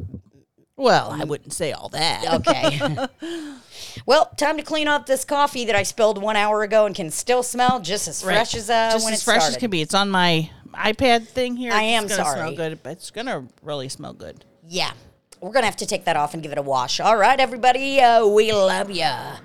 [0.76, 2.42] well, I wouldn't say all that.
[2.48, 2.98] Okay.
[4.08, 7.12] well, time to clean up this coffee that I spilled one hour ago and can
[7.12, 9.58] still smell just as fresh as uh, just when as it fresh started.
[9.58, 9.82] as can be.
[9.84, 11.72] It's on my iPad thing here.
[11.72, 12.40] I It's am sorry.
[12.40, 14.44] Smell good, but it's gonna really smell good.
[14.68, 14.94] Yeah.
[15.44, 17.02] We're going to have to take that off and give it a wash.
[17.02, 18.00] All right, everybody.
[18.00, 19.36] Uh, we love ya.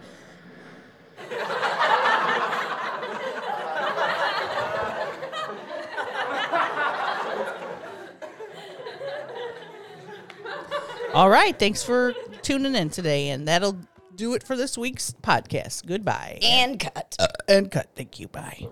[11.14, 13.78] All right, thanks for tuning in today, and that'll
[14.14, 15.86] do it for this week's podcast.
[15.86, 17.16] Goodbye And cut.
[17.48, 17.88] and cut.
[17.96, 18.28] Thank you.
[18.28, 18.68] Bye.